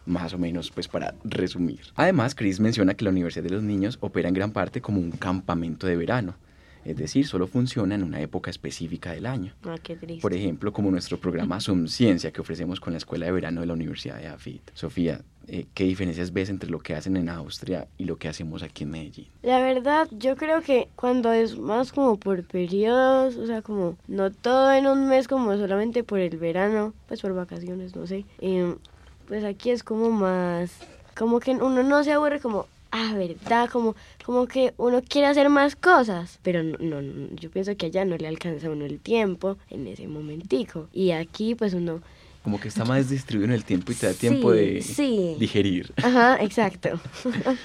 Más 0.04 0.34
o 0.34 0.38
menos, 0.38 0.70
pues 0.70 0.86
para 0.86 1.14
resumir. 1.24 1.80
Además, 1.96 2.34
Chris 2.34 2.60
menciona 2.60 2.94
que 2.94 3.04
la 3.04 3.10
Universidad 3.10 3.44
de 3.44 3.50
los 3.50 3.62
Niños 3.64 3.98
opera 4.00 4.28
en 4.28 4.34
gran 4.34 4.52
parte 4.52 4.80
como 4.80 5.00
un 5.00 5.10
campamento 5.10 5.86
de 5.86 5.96
verano, 5.96 6.36
es 6.86 6.96
decir, 6.96 7.26
solo 7.26 7.46
funciona 7.46 7.94
en 7.94 8.02
una 8.02 8.20
época 8.20 8.50
específica 8.50 9.12
del 9.12 9.26
año. 9.26 9.52
Ah, 9.64 9.76
qué 9.82 9.96
triste. 9.96 10.22
Por 10.22 10.32
ejemplo, 10.32 10.72
como 10.72 10.90
nuestro 10.90 11.18
programa 11.18 11.60
Zoom 11.60 11.88
Ciencia 11.88 12.32
que 12.32 12.40
ofrecemos 12.40 12.80
con 12.80 12.92
la 12.92 12.98
Escuela 12.98 13.26
de 13.26 13.32
Verano 13.32 13.60
de 13.60 13.66
la 13.66 13.72
Universidad 13.72 14.18
de 14.18 14.28
AFIT. 14.28 14.70
Sofía, 14.74 15.20
eh, 15.48 15.66
¿qué 15.74 15.84
diferencias 15.84 16.32
ves 16.32 16.48
entre 16.48 16.70
lo 16.70 16.78
que 16.78 16.94
hacen 16.94 17.16
en 17.16 17.28
Austria 17.28 17.88
y 17.98 18.04
lo 18.04 18.16
que 18.16 18.28
hacemos 18.28 18.62
aquí 18.62 18.84
en 18.84 18.90
Medellín? 18.90 19.26
La 19.42 19.60
verdad, 19.60 20.08
yo 20.10 20.36
creo 20.36 20.62
que 20.62 20.88
cuando 20.96 21.32
es 21.32 21.58
más 21.58 21.92
como 21.92 22.16
por 22.18 22.44
periodos, 22.44 23.36
o 23.36 23.46
sea, 23.46 23.62
como 23.62 23.96
no 24.08 24.30
todo 24.30 24.72
en 24.72 24.86
un 24.86 25.08
mes, 25.08 25.28
como 25.28 25.56
solamente 25.56 26.04
por 26.04 26.20
el 26.20 26.36
verano, 26.36 26.94
pues 27.08 27.20
por 27.20 27.34
vacaciones, 27.34 27.94
no 27.96 28.06
sé. 28.06 28.24
em, 28.40 28.76
pues 29.26 29.44
aquí 29.44 29.70
es 29.70 29.82
como 29.82 30.10
más, 30.10 30.72
como 31.16 31.40
que 31.40 31.50
uno 31.50 31.82
no 31.82 32.04
se 32.04 32.12
aburre 32.12 32.40
como, 32.40 32.66
ah, 32.96 33.14
verdad, 33.14 33.68
como, 33.70 33.94
como 34.24 34.46
que 34.46 34.72
uno 34.78 35.02
quiere 35.02 35.26
hacer 35.28 35.48
más 35.50 35.76
cosas, 35.76 36.38
pero 36.42 36.62
no, 36.62 36.78
no, 36.78 37.02
no, 37.02 37.28
yo 37.36 37.50
pienso 37.50 37.76
que 37.76 37.86
allá 37.86 38.04
no 38.04 38.16
le 38.16 38.26
alcanza 38.26 38.68
a 38.68 38.70
uno 38.70 38.84
el 38.86 38.98
tiempo 39.00 39.58
en 39.70 39.86
ese 39.86 40.08
momentico. 40.08 40.88
Y 40.92 41.10
aquí 41.10 41.54
pues 41.54 41.74
uno, 41.74 42.00
Como 42.42 42.58
que 42.58 42.68
está 42.68 42.84
más 42.84 43.08
distribuido 43.10 43.52
en 43.52 43.54
el 43.58 43.64
tiempo 43.64 43.92
y 43.92 43.94
te 43.94 44.06
da 44.06 44.14
tiempo 44.14 44.50
de 44.52 44.80
sí. 44.82 45.36
digerir. 45.38 45.92
ajá, 46.02 46.38
exacto. 46.42 47.00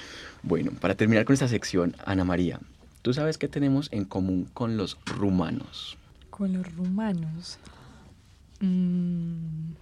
Bueno, 0.44 0.72
para 0.72 0.96
terminar 0.96 1.24
con 1.24 1.34
esta 1.34 1.46
sección, 1.46 1.94
Ana 2.04 2.24
María, 2.24 2.58
¿tú 3.02 3.14
sabes 3.14 3.38
qué 3.38 3.46
tenemos 3.46 3.88
en 3.92 4.04
común 4.04 4.48
con 4.52 4.76
los 4.76 4.98
rumanos? 5.06 5.96
Con 6.30 6.52
los 6.52 6.66
rumanos. 6.74 7.60
Mm, 8.58 9.74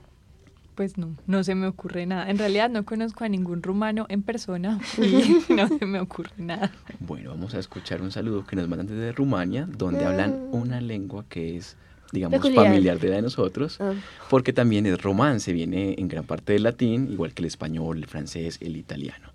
pues 0.81 0.97
no, 0.97 1.15
no 1.27 1.45
se 1.45 1.55
me 1.55 1.67
ocurre 1.67 2.07
nada. 2.07 2.31
En 2.31 2.39
realidad 2.39 2.71
no 2.71 2.87
conozco 2.87 3.23
a 3.25 3.29
ningún 3.29 3.63
rumano 3.63 4.07
en 4.09 4.23
persona 4.23 4.81
y 4.97 5.53
no 5.53 5.69
se 5.69 5.85
me 5.85 6.01
ocurre 6.01 6.31
nada. 6.39 6.73
Bueno, 7.01 7.29
vamos 7.33 7.53
a 7.53 7.59
escuchar 7.59 8.01
un 8.01 8.11
saludo 8.11 8.47
que 8.47 8.57
nos 8.57 8.67
mandan 8.67 8.87
desde 8.87 9.13
Rumania, 9.13 9.69
donde 9.77 10.07
hablan 10.07 10.49
una 10.53 10.81
lengua 10.81 11.27
que 11.29 11.59
es, 11.59 11.77
digamos, 12.13 12.39
Peculiar. 12.39 12.65
familiar 12.65 12.99
de 12.99 13.11
la 13.11 13.17
de 13.17 13.21
nosotros, 13.21 13.77
Ah. 13.79 13.93
porque 14.31 14.55
también 14.55 14.87
es 14.87 15.03
romance, 15.03 15.53
viene 15.53 15.97
en 15.99 16.09
gran 16.09 16.25
parte 16.25 16.55
del 16.55 16.63
latín, 16.63 17.13
igual 17.13 17.35
que 17.35 17.43
el 17.43 17.49
español, 17.49 17.99
el 17.99 18.07
francés, 18.07 18.57
el 18.63 18.75
italiano. 18.79 19.29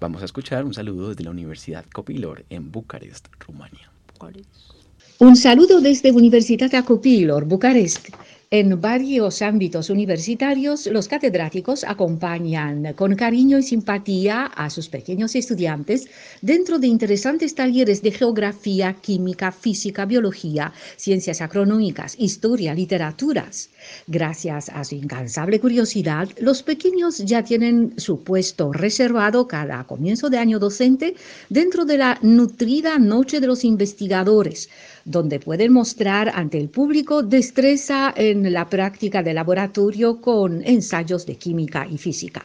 Vamos 0.00 0.22
a 0.22 0.24
escuchar 0.24 0.64
un 0.64 0.74
saludo 0.74 1.10
desde 1.10 1.22
la 1.22 1.30
Universidad 1.30 1.84
Copilor 1.92 2.44
en 2.50 2.72
Bucarest, 2.72 3.28
Rumania. 3.46 3.88
Un 5.20 5.36
saludo 5.36 5.80
desde 5.80 6.10
Universitatea 6.10 6.82
Copilor, 6.84 7.44
Bucarest. 7.44 8.08
En 8.50 8.80
varios 8.80 9.42
ámbitos 9.42 9.90
universitarios, 9.90 10.86
los 10.86 11.06
catedráticos 11.06 11.84
acompañan 11.84 12.94
con 12.94 13.14
cariño 13.14 13.58
y 13.58 13.62
simpatía 13.62 14.46
a 14.46 14.70
sus 14.70 14.88
pequeños 14.88 15.34
estudiantes 15.34 16.06
dentro 16.40 16.78
de 16.78 16.86
interesantes 16.86 17.54
talleres 17.54 18.00
de 18.00 18.10
geografía, 18.10 18.94
química, 18.94 19.52
física, 19.52 20.06
biología, 20.06 20.72
ciencias 20.96 21.42
agronómicas, 21.42 22.14
historia, 22.18 22.72
literaturas. 22.72 23.68
Gracias 24.06 24.70
a 24.70 24.82
su 24.82 24.94
incansable 24.94 25.60
curiosidad, 25.60 26.30
los 26.40 26.62
pequeños 26.62 27.18
ya 27.18 27.44
tienen 27.44 27.92
su 27.98 28.24
puesto 28.24 28.72
reservado 28.72 29.46
cada 29.46 29.84
comienzo 29.84 30.30
de 30.30 30.38
año 30.38 30.58
docente 30.58 31.14
dentro 31.50 31.84
de 31.84 31.98
la 31.98 32.18
nutrida 32.22 32.98
Noche 32.98 33.40
de 33.40 33.46
los 33.46 33.62
Investigadores, 33.62 34.70
donde 35.08 35.40
pueden 35.40 35.72
mostrar 35.72 36.30
ante 36.34 36.58
el 36.58 36.68
público 36.68 37.22
destreza 37.22 38.12
en 38.14 38.52
la 38.52 38.68
práctica 38.68 39.22
de 39.22 39.32
laboratorio 39.32 40.20
con 40.20 40.62
ensayos 40.64 41.24
de 41.24 41.36
química 41.36 41.86
y 41.90 41.96
física. 41.96 42.44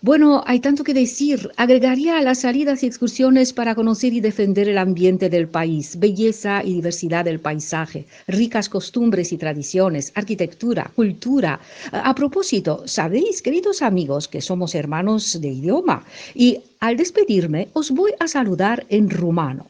Bueno, 0.00 0.44
hay 0.46 0.60
tanto 0.60 0.84
que 0.84 0.94
decir. 0.94 1.50
Agregaría 1.56 2.22
las 2.22 2.42
salidas 2.42 2.84
y 2.84 2.86
excursiones 2.86 3.52
para 3.52 3.74
conocer 3.74 4.12
y 4.12 4.20
defender 4.20 4.68
el 4.68 4.78
ambiente 4.78 5.28
del 5.28 5.48
país, 5.48 5.98
belleza 5.98 6.62
y 6.62 6.74
diversidad 6.74 7.24
del 7.24 7.40
paisaje, 7.40 8.06
ricas 8.28 8.68
costumbres 8.68 9.32
y 9.32 9.38
tradiciones, 9.38 10.12
arquitectura, 10.14 10.92
cultura. 10.94 11.58
A 11.90 12.14
propósito, 12.14 12.84
sabéis, 12.86 13.42
queridos 13.42 13.82
amigos, 13.82 14.28
que 14.28 14.40
somos 14.40 14.76
hermanos 14.76 15.40
de 15.40 15.48
idioma 15.48 16.04
y 16.32 16.60
al 16.78 16.96
despedirme 16.96 17.66
os 17.72 17.90
voy 17.90 18.12
a 18.20 18.28
saludar 18.28 18.86
en 18.90 19.10
rumano. 19.10 19.66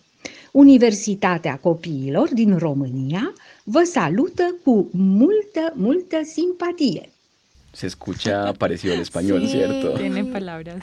Universitatea 0.62 1.56
Copiilor 1.58 2.28
din 2.34 2.56
România 2.58 3.32
vă 3.64 3.82
salută 3.84 4.54
cu 4.64 4.88
multă, 4.92 5.72
multă 5.74 6.16
simpatie. 6.24 7.08
Se 7.72 7.86
escucha 7.86 8.52
parecido 8.58 8.92
al 8.94 9.00
español, 9.00 9.40
Sí. 9.46 9.50
¿cierto? 9.50 9.86
Tiene 9.98 10.22
palabras. 10.24 10.82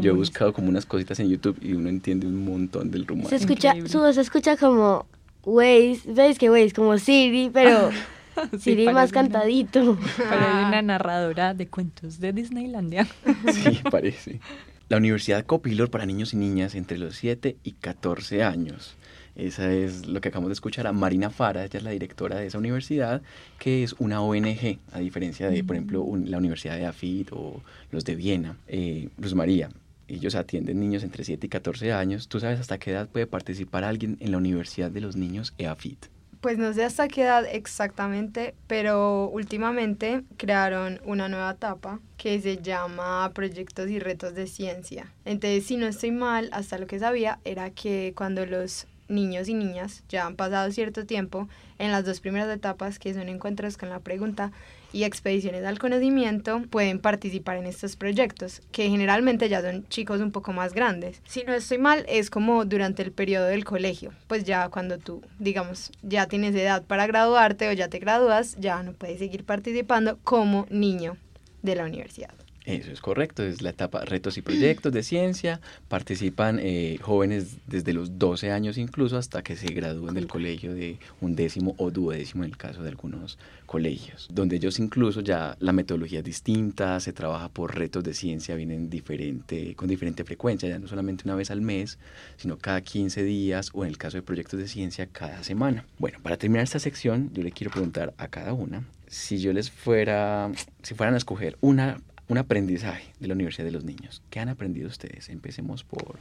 Yo 0.00 0.10
he 0.12 0.14
buscado 0.14 0.52
como 0.52 0.68
unas 0.68 0.84
cositas 0.86 1.18
en 1.18 1.28
YouTube 1.28 1.58
y 1.62 1.72
uno 1.72 1.88
entiende 1.88 2.26
un 2.26 2.44
montón 2.44 2.90
del 2.90 3.04
rumano. 3.06 3.28
Se 3.28 3.36
escucha, 3.36 3.68
Increíble. 3.68 3.90
su 3.90 3.98
voz 3.98 4.14
se 4.14 4.20
escucha 4.22 4.56
como 4.56 5.04
Waze, 5.44 6.00
¿veis 6.18 6.38
que 6.38 6.48
Waze? 6.48 6.72
Como 6.72 6.96
Siri, 6.96 7.50
pero 7.52 7.90
Sí, 8.52 8.58
Siri 8.58 8.86
más 8.86 9.10
una- 9.10 9.20
cantadito. 9.20 9.98
Parece 10.30 10.66
una 10.68 10.80
narradora 10.82 11.52
de 11.54 11.66
cuentos 11.68 12.18
de 12.18 12.32
Disneylandia. 12.32 13.06
Sí, 13.52 13.80
parece. 13.90 14.40
La 14.88 14.96
Universidad 14.96 15.44
Copilor 15.44 15.88
para 15.90 16.06
niños 16.06 16.32
y 16.32 16.36
niñas 16.36 16.74
entre 16.74 16.96
los 16.98 17.16
7 17.16 17.56
y 17.62 17.72
14 17.72 18.42
años. 18.42 18.94
Esa 19.34 19.72
es 19.72 20.06
lo 20.06 20.20
que 20.20 20.28
acabamos 20.28 20.50
de 20.50 20.54
escuchar 20.54 20.86
a 20.86 20.92
Marina 20.92 21.30
Fara, 21.30 21.64
ella 21.64 21.78
es 21.78 21.84
la 21.84 21.90
directora 21.90 22.36
de 22.36 22.46
esa 22.46 22.58
universidad, 22.58 23.22
que 23.58 23.82
es 23.82 23.94
una 23.98 24.20
ONG, 24.20 24.78
a 24.92 24.98
diferencia 24.98 25.48
de, 25.48 25.64
por 25.64 25.76
ejemplo, 25.76 26.06
la 26.24 26.38
Universidad 26.38 26.76
de 26.76 26.86
Afid 26.86 27.28
o 27.32 27.62
los 27.90 28.04
de 28.04 28.14
Viena. 28.14 28.56
Eh, 28.68 29.08
Luz 29.18 29.34
María, 29.34 29.70
ellos 30.08 30.34
atienden 30.34 30.80
niños 30.80 31.02
entre 31.02 31.24
7 31.24 31.46
y 31.46 31.48
14 31.48 31.92
años. 31.92 32.28
¿Tú 32.28 32.40
sabes 32.40 32.60
hasta 32.60 32.78
qué 32.78 32.90
edad 32.90 33.08
puede 33.08 33.26
participar 33.26 33.84
alguien 33.84 34.18
en 34.20 34.32
la 34.32 34.38
Universidad 34.38 34.90
de 34.90 35.00
los 35.00 35.16
Niños 35.16 35.54
EAFIT? 35.56 36.06
Pues 36.42 36.58
no 36.58 36.72
sé 36.74 36.84
hasta 36.84 37.06
qué 37.06 37.22
edad 37.22 37.46
exactamente, 37.50 38.56
pero 38.66 39.28
últimamente 39.28 40.24
crearon 40.36 41.00
una 41.04 41.28
nueva 41.28 41.52
etapa 41.52 42.00
que 42.16 42.40
se 42.40 42.56
llama 42.56 43.30
Proyectos 43.32 43.88
y 43.88 44.00
Retos 44.00 44.34
de 44.34 44.48
Ciencia. 44.48 45.06
Entonces, 45.24 45.64
si 45.64 45.76
no 45.76 45.86
estoy 45.86 46.10
mal, 46.10 46.50
hasta 46.52 46.78
lo 46.78 46.88
que 46.88 46.98
sabía 46.98 47.38
era 47.44 47.70
que 47.70 48.12
cuando 48.16 48.44
los 48.44 48.88
niños 49.12 49.48
y 49.48 49.54
niñas 49.54 50.02
ya 50.08 50.26
han 50.26 50.36
pasado 50.36 50.70
cierto 50.72 51.06
tiempo 51.06 51.48
en 51.78 51.92
las 51.92 52.04
dos 52.04 52.20
primeras 52.20 52.48
etapas, 52.54 52.98
que 52.98 53.14
son 53.14 53.28
encuentros 53.28 53.76
con 53.76 53.88
la 53.88 54.00
pregunta 54.00 54.52
y 54.92 55.04
expediciones 55.04 55.64
al 55.64 55.78
conocimiento, 55.78 56.62
pueden 56.70 56.98
participar 56.98 57.56
en 57.56 57.66
estos 57.66 57.96
proyectos, 57.96 58.62
que 58.72 58.88
generalmente 58.88 59.48
ya 59.48 59.62
son 59.62 59.86
chicos 59.88 60.20
un 60.20 60.32
poco 60.32 60.52
más 60.52 60.74
grandes. 60.74 61.22
Si 61.26 61.44
no 61.44 61.54
estoy 61.54 61.78
mal, 61.78 62.04
es 62.08 62.30
como 62.30 62.64
durante 62.64 63.02
el 63.02 63.12
periodo 63.12 63.46
del 63.46 63.64
colegio, 63.64 64.12
pues 64.26 64.44
ya 64.44 64.68
cuando 64.68 64.98
tú, 64.98 65.22
digamos, 65.38 65.92
ya 66.02 66.26
tienes 66.26 66.54
edad 66.54 66.82
para 66.84 67.06
graduarte 67.06 67.68
o 67.68 67.72
ya 67.72 67.88
te 67.88 67.98
gradúas, 67.98 68.56
ya 68.58 68.82
no 68.82 68.92
puedes 68.92 69.18
seguir 69.18 69.44
participando 69.44 70.18
como 70.24 70.66
niño 70.70 71.16
de 71.62 71.76
la 71.76 71.84
universidad. 71.84 72.41
Eso 72.64 72.92
es 72.92 73.00
correcto, 73.00 73.42
es 73.42 73.60
la 73.60 73.70
etapa 73.70 74.04
retos 74.04 74.38
y 74.38 74.42
proyectos 74.42 74.92
de 74.92 75.02
ciencia. 75.02 75.60
Participan 75.88 76.60
eh, 76.60 76.98
jóvenes 77.00 77.56
desde 77.66 77.92
los 77.92 78.18
12 78.18 78.52
años 78.52 78.78
incluso 78.78 79.18
hasta 79.18 79.42
que 79.42 79.56
se 79.56 79.66
gradúen 79.68 80.14
del 80.14 80.28
colegio 80.28 80.72
de 80.74 80.98
un 81.20 81.34
décimo 81.34 81.74
o 81.78 81.90
duodécimo 81.90 82.44
en 82.44 82.50
el 82.50 82.56
caso 82.56 82.82
de 82.82 82.90
algunos 82.90 83.38
colegios, 83.66 84.28
donde 84.30 84.56
ellos 84.56 84.78
incluso 84.78 85.22
ya 85.22 85.56
la 85.58 85.72
metodología 85.72 86.20
es 86.20 86.24
distinta, 86.24 87.00
se 87.00 87.12
trabaja 87.12 87.48
por 87.48 87.74
retos 87.74 88.04
de 88.04 88.14
ciencia, 88.14 88.54
vienen 88.54 88.90
diferente, 88.90 89.74
con 89.74 89.88
diferente 89.88 90.24
frecuencia, 90.24 90.68
ya 90.68 90.78
no 90.78 90.86
solamente 90.86 91.24
una 91.24 91.34
vez 91.34 91.50
al 91.50 91.62
mes, 91.62 91.98
sino 92.36 92.58
cada 92.58 92.80
15 92.80 93.24
días 93.24 93.70
o 93.72 93.84
en 93.84 93.90
el 93.90 93.98
caso 93.98 94.18
de 94.18 94.22
proyectos 94.22 94.60
de 94.60 94.68
ciencia 94.68 95.06
cada 95.06 95.42
semana. 95.42 95.86
Bueno, 95.98 96.18
para 96.22 96.36
terminar 96.36 96.64
esta 96.64 96.78
sección, 96.78 97.30
yo 97.32 97.42
le 97.42 97.50
quiero 97.50 97.70
preguntar 97.70 98.14
a 98.18 98.28
cada 98.28 98.52
una 98.52 98.84
si 99.08 99.38
yo 99.38 99.52
les 99.52 99.70
fuera, 99.70 100.50
si 100.82 100.94
fueran 100.94 101.14
a 101.14 101.18
escoger 101.18 101.58
una 101.60 102.00
un 102.32 102.38
aprendizaje 102.38 103.12
de 103.20 103.28
la 103.28 103.34
Universidad 103.34 103.66
de 103.66 103.72
los 103.72 103.84
Niños. 103.84 104.22
¿Qué 104.30 104.40
han 104.40 104.48
aprendido 104.48 104.88
ustedes? 104.88 105.28
Empecemos 105.28 105.84
por 105.84 106.16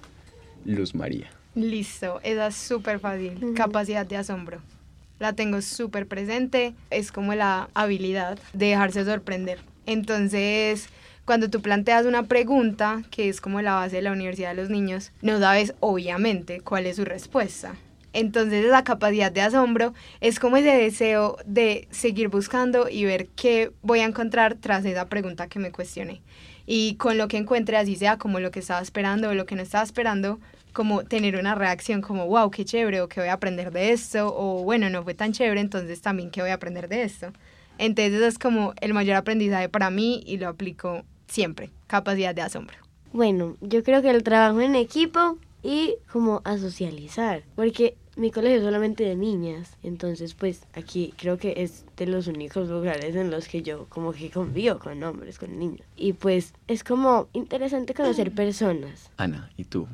Luz 0.65 0.93
María. 0.93 1.29
Listo, 1.55 2.19
esa 2.21 2.47
es 2.47 2.55
súper 2.55 2.99
fácil. 2.99 3.53
Capacidad 3.55 4.05
de 4.05 4.17
asombro. 4.17 4.59
La 5.19 5.31
tengo 5.31 5.61
súper 5.61 6.07
presente. 6.07 6.73
Es 6.89 7.13
como 7.13 7.33
la 7.33 7.69
habilidad 7.73 8.37
de 8.51 8.65
dejarse 8.65 9.05
sorprender. 9.05 9.59
Entonces, 9.85 10.89
cuando 11.23 11.49
tú 11.49 11.61
planteas 11.61 12.05
una 12.05 12.23
pregunta, 12.23 13.03
que 13.09 13.29
es 13.29 13.39
como 13.39 13.61
la 13.61 13.75
base 13.75 13.95
de 13.95 14.01
la 14.01 14.11
Universidad 14.11 14.49
de 14.49 14.61
los 14.61 14.69
Niños, 14.69 15.13
no 15.21 15.39
sabes 15.39 15.75
obviamente 15.79 16.59
cuál 16.59 16.87
es 16.87 16.97
su 16.97 17.05
respuesta. 17.05 17.75
Entonces 18.13 18.65
esa 18.65 18.83
capacidad 18.83 19.31
de 19.31 19.41
asombro 19.41 19.93
es 20.19 20.39
como 20.39 20.57
ese 20.57 20.75
deseo 20.75 21.37
de 21.45 21.87
seguir 21.91 22.27
buscando 22.27 22.89
y 22.89 23.05
ver 23.05 23.27
qué 23.27 23.71
voy 23.81 23.99
a 23.99 24.05
encontrar 24.05 24.55
tras 24.55 24.85
esa 24.85 25.07
pregunta 25.07 25.47
que 25.47 25.59
me 25.59 25.71
cuestioné. 25.71 26.21
Y 26.65 26.95
con 26.95 27.17
lo 27.17 27.27
que 27.27 27.37
encuentre, 27.37 27.77
así 27.77 27.95
sea 27.95 28.17
como 28.17 28.39
lo 28.39 28.51
que 28.51 28.59
estaba 28.59 28.81
esperando 28.81 29.29
o 29.29 29.33
lo 29.33 29.45
que 29.45 29.55
no 29.55 29.61
estaba 29.61 29.83
esperando, 29.83 30.39
como 30.73 31.03
tener 31.03 31.35
una 31.35 31.55
reacción 31.55 32.01
como, 32.01 32.27
wow, 32.27 32.49
qué 32.49 32.65
chévere, 32.65 33.01
o 33.01 33.09
que 33.09 33.19
voy 33.19 33.29
a 33.29 33.33
aprender 33.33 33.71
de 33.71 33.91
esto, 33.91 34.33
o 34.35 34.63
bueno, 34.63 34.89
no 34.89 35.03
fue 35.03 35.13
tan 35.13 35.33
chévere, 35.33 35.59
entonces 35.59 36.01
también 36.01 36.31
qué 36.31 36.41
voy 36.41 36.51
a 36.51 36.55
aprender 36.55 36.87
de 36.87 37.03
esto. 37.03 37.31
Entonces 37.77 38.21
es 38.21 38.37
como 38.37 38.73
el 38.79 38.93
mayor 38.93 39.15
aprendizaje 39.15 39.69
para 39.69 39.89
mí 39.89 40.23
y 40.25 40.37
lo 40.37 40.47
aplico 40.47 41.03
siempre, 41.27 41.71
capacidad 41.87 42.35
de 42.35 42.41
asombro. 42.41 42.77
Bueno, 43.11 43.57
yo 43.59 43.83
creo 43.83 44.01
que 44.01 44.09
el 44.09 44.23
trabajo 44.23 44.61
en 44.61 44.75
equipo 44.75 45.37
y 45.63 45.95
como 46.11 46.41
a 46.45 46.57
socializar, 46.57 47.43
porque 47.55 47.95
mi 48.15 48.31
colegio 48.31 48.57
es 48.57 48.63
solamente 48.63 49.03
de 49.03 49.15
niñas, 49.15 49.77
entonces 49.83 50.33
pues 50.33 50.63
aquí 50.73 51.13
creo 51.17 51.37
que 51.37 51.53
es 51.57 51.85
de 51.97 52.07
los 52.07 52.27
únicos 52.27 52.69
lugares 52.69 53.15
en 53.15 53.31
los 53.31 53.47
que 53.47 53.61
yo 53.61 53.85
como 53.87 54.11
que 54.11 54.29
convivo 54.29 54.79
con 54.79 55.01
hombres, 55.03 55.39
con 55.39 55.57
niños. 55.57 55.81
Y 55.95 56.13
pues 56.13 56.53
es 56.67 56.83
como 56.83 57.27
interesante 57.33 57.93
conocer 57.93 58.31
personas. 58.31 59.09
Ana, 59.17 59.49
¿y 59.57 59.63
tú? 59.63 59.87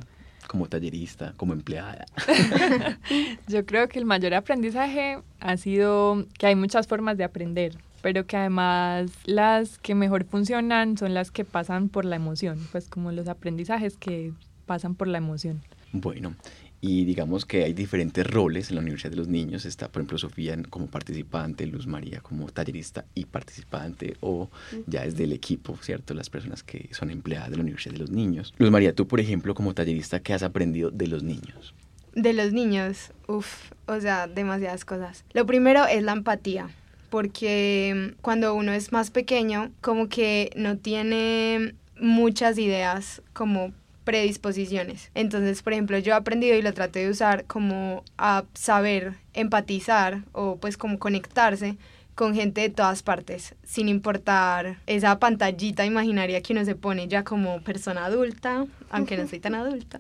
Como 0.48 0.68
tallerista, 0.68 1.34
como 1.38 1.54
empleada. 1.54 2.06
yo 3.48 3.66
creo 3.66 3.88
que 3.90 4.00
el 4.00 4.06
mayor 4.06 4.34
aprendizaje 4.34 5.20
ha 5.40 5.58
sido 5.58 6.26
que 6.40 6.48
hay 6.48 6.56
muchas 6.56 6.88
formas 6.88 7.18
de 7.18 7.26
aprender, 7.26 7.78
pero 8.02 8.26
que 8.26 8.38
además 8.38 9.12
las 9.26 9.78
que 9.78 9.94
mejor 9.94 10.24
funcionan 10.24 10.98
son 10.98 11.14
las 11.14 11.32
que 11.32 11.46
pasan 11.46 11.90
por 11.90 12.06
la 12.06 12.16
emoción, 12.16 12.66
pues 12.72 12.88
como 12.88 13.12
los 13.12 13.28
aprendizajes 13.28 13.98
que 13.98 14.34
pasan 14.66 14.96
por 14.96 15.08
la 15.08 15.18
emoción. 15.18 15.62
Bueno, 15.92 16.36
y 16.80 17.06
digamos 17.06 17.46
que 17.46 17.64
hay 17.64 17.74
diferentes 17.74 18.26
roles 18.26 18.70
en 18.70 18.76
la 18.76 18.82
Universidad 18.82 19.12
de 19.12 19.18
los 19.18 19.28
Niños. 19.28 19.66
Está, 19.66 19.90
por 19.90 20.02
ejemplo, 20.02 20.18
Sofía 20.18 20.58
como 20.70 20.88
participante, 20.88 21.66
Luz 21.66 21.88
María 21.88 22.22
como 22.22 22.48
tallerista 22.48 23.06
y 23.16 23.26
participante, 23.26 24.16
o 24.22 24.50
ya 24.86 25.04
es 25.04 25.18
del 25.18 25.34
equipo, 25.34 25.78
¿cierto? 25.82 26.14
Las 26.14 26.30
personas 26.30 26.64
que 26.64 26.90
son 26.92 27.10
empleadas 27.10 27.50
de 27.50 27.58
la 27.58 27.64
Universidad 27.64 27.94
de 27.94 28.00
los 28.00 28.12
Niños. 28.12 28.54
Luz 28.58 28.72
María, 28.72 28.94
tú, 28.94 29.08
por 29.08 29.20
ejemplo, 29.20 29.56
como 29.56 29.74
tallerista, 29.74 30.22
¿qué 30.22 30.34
has 30.34 30.44
aprendido 30.44 30.92
de 30.92 31.08
los 31.08 31.24
niños? 31.24 31.74
De 32.14 32.34
los 32.34 32.52
niños, 32.52 33.12
uff, 33.28 33.72
o 33.86 34.00
sea, 34.00 34.28
demasiadas 34.28 34.86
cosas. 34.86 35.24
Lo 35.34 35.46
primero 35.46 35.86
es 35.86 36.04
la 36.04 36.14
empatía 36.14 36.70
porque 37.10 38.16
cuando 38.22 38.54
uno 38.54 38.74
es 38.74 38.92
más 38.92 39.12
pequeño, 39.12 39.72
como 39.82 40.10
que 40.10 40.52
no 40.56 40.78
tiene 40.78 41.74
muchas 42.00 42.58
ideas 42.58 43.22
como 43.34 43.74
predisposiciones. 44.08 45.12
Entonces, 45.16 45.62
por 45.62 45.74
ejemplo, 45.74 45.98
yo 45.98 46.14
he 46.14 46.16
aprendido 46.16 46.56
y 46.56 46.62
lo 46.62 46.74
trato 46.74 46.98
de 46.98 47.10
usar 47.10 47.44
como 47.44 48.06
a 48.18 48.46
saber 48.54 49.16
empatizar 49.34 50.22
o 50.32 50.56
pues 50.56 50.78
como 50.78 50.98
conectarse 50.98 51.76
con 52.16 52.34
gente 52.34 52.62
de 52.62 52.70
todas 52.70 53.04
partes, 53.04 53.54
sin 53.66 53.90
importar 53.90 54.78
esa 54.88 55.20
pantallita 55.20 55.86
imaginaria 55.86 56.42
que 56.42 56.54
uno 56.54 56.64
se 56.64 56.74
pone 56.74 57.10
ya 57.10 57.26
como 57.26 57.60
persona 57.64 58.06
adulta, 58.06 58.66
aunque 58.90 59.18
no 59.18 59.28
soy 59.28 59.42
tan 59.42 59.56
adulta. 59.56 60.00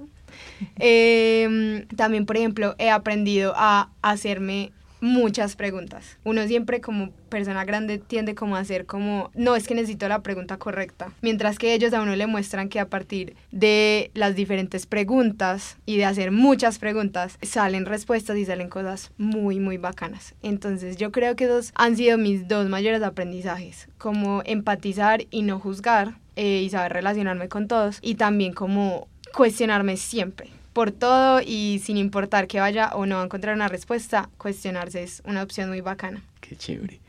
Em, 0.77 1.85
también, 1.87 2.25
por 2.25 2.37
ejemplo, 2.37 2.75
he 2.77 2.89
aprendido 2.89 3.51
a 3.57 3.89
hacerme 4.01 4.71
muchas 5.01 5.55
preguntas. 5.55 6.17
Uno 6.23 6.47
siempre 6.47 6.81
como 6.81 7.11
persona 7.29 7.65
grande 7.65 7.97
tiende 7.97 8.35
como 8.35 8.55
a 8.55 8.59
hacer 8.59 8.85
como, 8.85 9.31
no, 9.33 9.55
es 9.55 9.67
que 9.67 9.75
necesito 9.75 10.07
la 10.07 10.21
pregunta 10.21 10.57
correcta. 10.57 11.11
Mientras 11.21 11.57
que 11.57 11.73
ellos 11.73 11.93
a 11.93 12.01
uno 12.01 12.15
le 12.15 12.27
muestran 12.27 12.69
que 12.69 12.79
a 12.79 12.89
partir 12.89 13.35
de 13.51 14.11
las 14.13 14.35
diferentes 14.35 14.85
preguntas 14.85 15.77
y 15.85 15.97
de 15.97 16.05
hacer 16.05 16.31
muchas 16.31 16.79
preguntas, 16.79 17.37
salen 17.41 17.85
respuestas 17.85 18.37
y 18.37 18.45
salen 18.45 18.69
cosas 18.69 19.11
muy, 19.17 19.59
muy 19.59 19.77
bacanas. 19.77 20.35
Entonces 20.41 20.97
yo 20.97 21.11
creo 21.11 21.35
que 21.35 21.45
esos 21.45 21.71
han 21.75 21.95
sido 21.95 22.17
mis 22.17 22.47
dos 22.47 22.69
mayores 22.69 23.03
aprendizajes, 23.03 23.87
como 23.97 24.41
empatizar 24.45 25.25
y 25.31 25.41
no 25.41 25.59
juzgar 25.59 26.15
eh, 26.35 26.61
y 26.63 26.69
saber 26.69 26.93
relacionarme 26.93 27.49
con 27.49 27.67
todos 27.67 27.99
y 28.01 28.15
también 28.15 28.53
como 28.53 29.07
cuestionarme 29.33 29.97
siempre 29.97 30.56
por 30.77 30.91
todo 30.91 31.41
y 31.43 31.81
sin 31.83 31.97
importar 31.97 32.45
que 32.45 32.59
vaya 32.59 32.91
o 32.93 33.07
no 33.07 33.19
a 33.19 33.23
encontrar 33.23 33.55
una 33.55 33.67
respuesta, 33.67 34.29
cuestionarse 34.37 35.01
es 35.01 35.23
una 35.25 35.41
opción 35.41 35.69
muy 35.69 35.81
bacana. 35.81 36.21
Qué 36.39 36.55
chévere. 36.55 36.99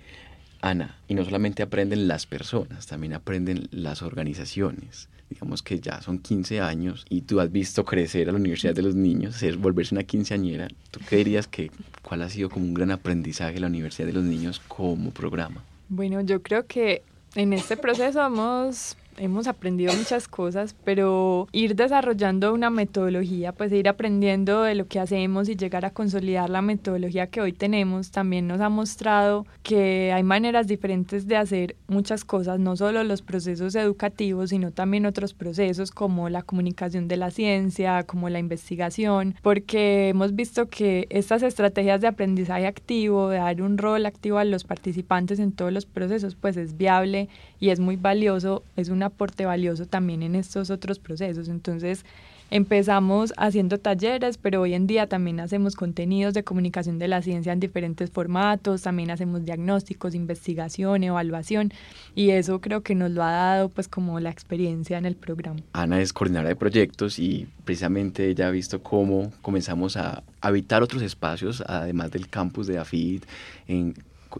Ana, 0.63 0.97
y 1.07 1.15
no 1.15 1.23
solamente 1.23 1.63
aprenden 1.63 2.09
las 2.09 2.25
personas, 2.25 2.87
también 2.87 3.13
aprenden 3.13 3.69
las 3.71 4.01
organizaciones. 4.01 5.11
Digamos 5.29 5.63
que 5.63 5.81
ya 5.81 6.01
son 6.01 6.19
15 6.19 6.63
años 6.63 7.05
y 7.11 7.21
tú 7.21 7.41
has 7.41 7.53
visto 7.53 7.85
crecer 7.85 8.31
a 8.31 8.33
la 8.33 8.39
Universidad 8.39 8.75
de 8.75 8.81
los 8.81 8.95
Niños, 8.95 9.37
ser, 9.37 9.59
volverse 9.59 9.95
una 9.95 10.05
quinceañera. 10.05 10.69
¿Tú 10.91 11.01
qué 11.07 11.17
dirías 11.17 11.47
que 11.47 11.71
cuál 12.01 12.23
ha 12.23 12.31
sido 12.31 12.49
como 12.49 12.65
un 12.65 12.73
gran 12.73 12.91
aprendizaje 12.91 13.53
de 13.53 13.61
la 13.61 13.67
Universidad 13.67 14.07
de 14.07 14.15
los 14.15 14.25
Niños 14.25 14.63
como 14.67 15.11
programa? 15.11 15.63
Bueno, 15.91 16.23
yo 16.23 16.41
creo 16.41 16.65
que 16.65 17.03
en 17.35 17.53
este 17.53 17.77
proceso 17.77 18.25
hemos 18.25 18.97
hemos 19.19 19.47
aprendido 19.47 19.93
muchas 19.95 20.29
cosas, 20.29 20.75
pero 20.85 21.49
ir 21.53 21.77
desarrollando 21.77 22.53
una 22.55 22.71
metodología, 22.71 23.53
pues 23.53 23.73
ir 23.73 23.89
aprendiendo 23.89 24.63
de 24.63 24.75
lo 24.75 24.87
que 24.87 25.01
hacemos 25.01 25.49
y 25.49 25.57
llegar 25.57 25.85
a 25.85 25.91
consolidar 25.91 26.51
la 26.51 26.63
metodología 26.63 27.27
que 27.27 27.41
hoy 27.41 27.53
tenemos, 27.53 28.11
también 28.11 28.47
nos 28.47 28.61
ha 28.61 28.69
mostrado 28.69 29.47
que 29.63 30.13
hay 30.13 30.23
maneras 30.23 30.67
diferentes 30.67 31.27
de 31.27 31.37
hacer 31.37 31.77
muchas 31.87 32.25
cosas, 32.25 32.59
no 32.59 32.77
solo 32.77 33.05
los 33.05 33.23
procesos 33.23 33.75
educativos, 33.75 34.51
sino 34.51 34.71
también 34.71 35.07
otros 35.07 35.35
procesos 35.35 35.91
como 35.91 36.29
la 36.29 36.43
comunicación 36.43 37.09
de 37.09 37.17
la 37.17 37.31
ciencia, 37.31 38.05
como 38.05 38.29
la 38.29 38.39
investigación, 38.39 39.35
porque 39.43 40.09
hemos 40.09 40.35
visto 40.35 40.69
que 40.69 41.07
estas 41.11 41.43
estrategias 41.43 42.01
de 42.01 42.09
aprendizaje 42.09 42.67
activo, 42.67 43.29
de 43.29 43.39
dar 43.39 43.63
un 43.63 43.79
rol 43.79 44.07
activo 44.07 44.39
a 44.39 44.45
los 44.45 44.65
participantes 44.65 45.39
en 45.39 45.53
todos 45.53 45.73
los 45.73 45.87
procesos, 45.87 46.35
pues 46.35 46.57
es 46.57 46.77
viable 46.77 47.29
y 47.61 47.71
es 47.71 47.81
muy 47.81 47.97
valioso, 47.97 48.63
es 48.77 48.89
una 48.89 49.08
aporte 49.09 49.45
valioso 49.45 49.87
también 49.87 50.23
en 50.23 50.35
estos 50.35 50.71
otros 50.71 50.99
procesos. 50.99 51.49
Entonces, 51.49 52.05
empezamos 52.51 53.35
haciendo 53.37 53.79
talleres, 53.79 54.39
pero 54.39 54.63
hoy 54.63 54.75
en 54.75 54.87
día 54.87 55.07
también 55.07 55.41
hacemos 55.41 55.77
contenidos 55.77 56.35
de 56.35 56.45
comunicación 56.45 56.99
de 56.99 57.09
la 57.09 57.21
ciencia 57.23 57.53
en 57.53 57.61
diferentes 57.61 58.11
formatos, 58.11 58.83
también 58.83 59.11
hacemos 59.11 59.45
diagnósticos, 59.45 60.15
investigación, 60.15 61.05
evaluación 61.05 61.73
y 62.15 62.31
eso 62.31 62.61
creo 62.61 62.83
que 62.83 62.95
nos 62.95 63.11
lo 63.11 63.23
ha 63.23 63.33
dado 63.33 63.69
pues 63.69 63.89
como 63.89 64.19
la 64.21 64.31
experiencia 64.31 64.99
en 64.99 65.05
el 65.05 65.15
programa. 65.15 65.61
Ana 65.73 66.01
es 66.01 66.13
coordinadora 66.13 66.49
de 66.49 66.57
proyectos 66.57 67.19
y 67.19 67.49
precisamente 67.65 68.29
ella 68.29 68.49
ha 68.49 68.51
visto 68.51 68.83
cómo 68.83 69.31
comenzamos 69.43 69.97
a 69.97 70.23
habitar 70.41 70.83
otros 70.83 71.03
espacios, 71.03 71.63
además 71.67 72.11
del 72.11 72.29
campus 72.29 72.67
de 72.67 72.79
AFID, 72.79 73.25
en 73.67 73.95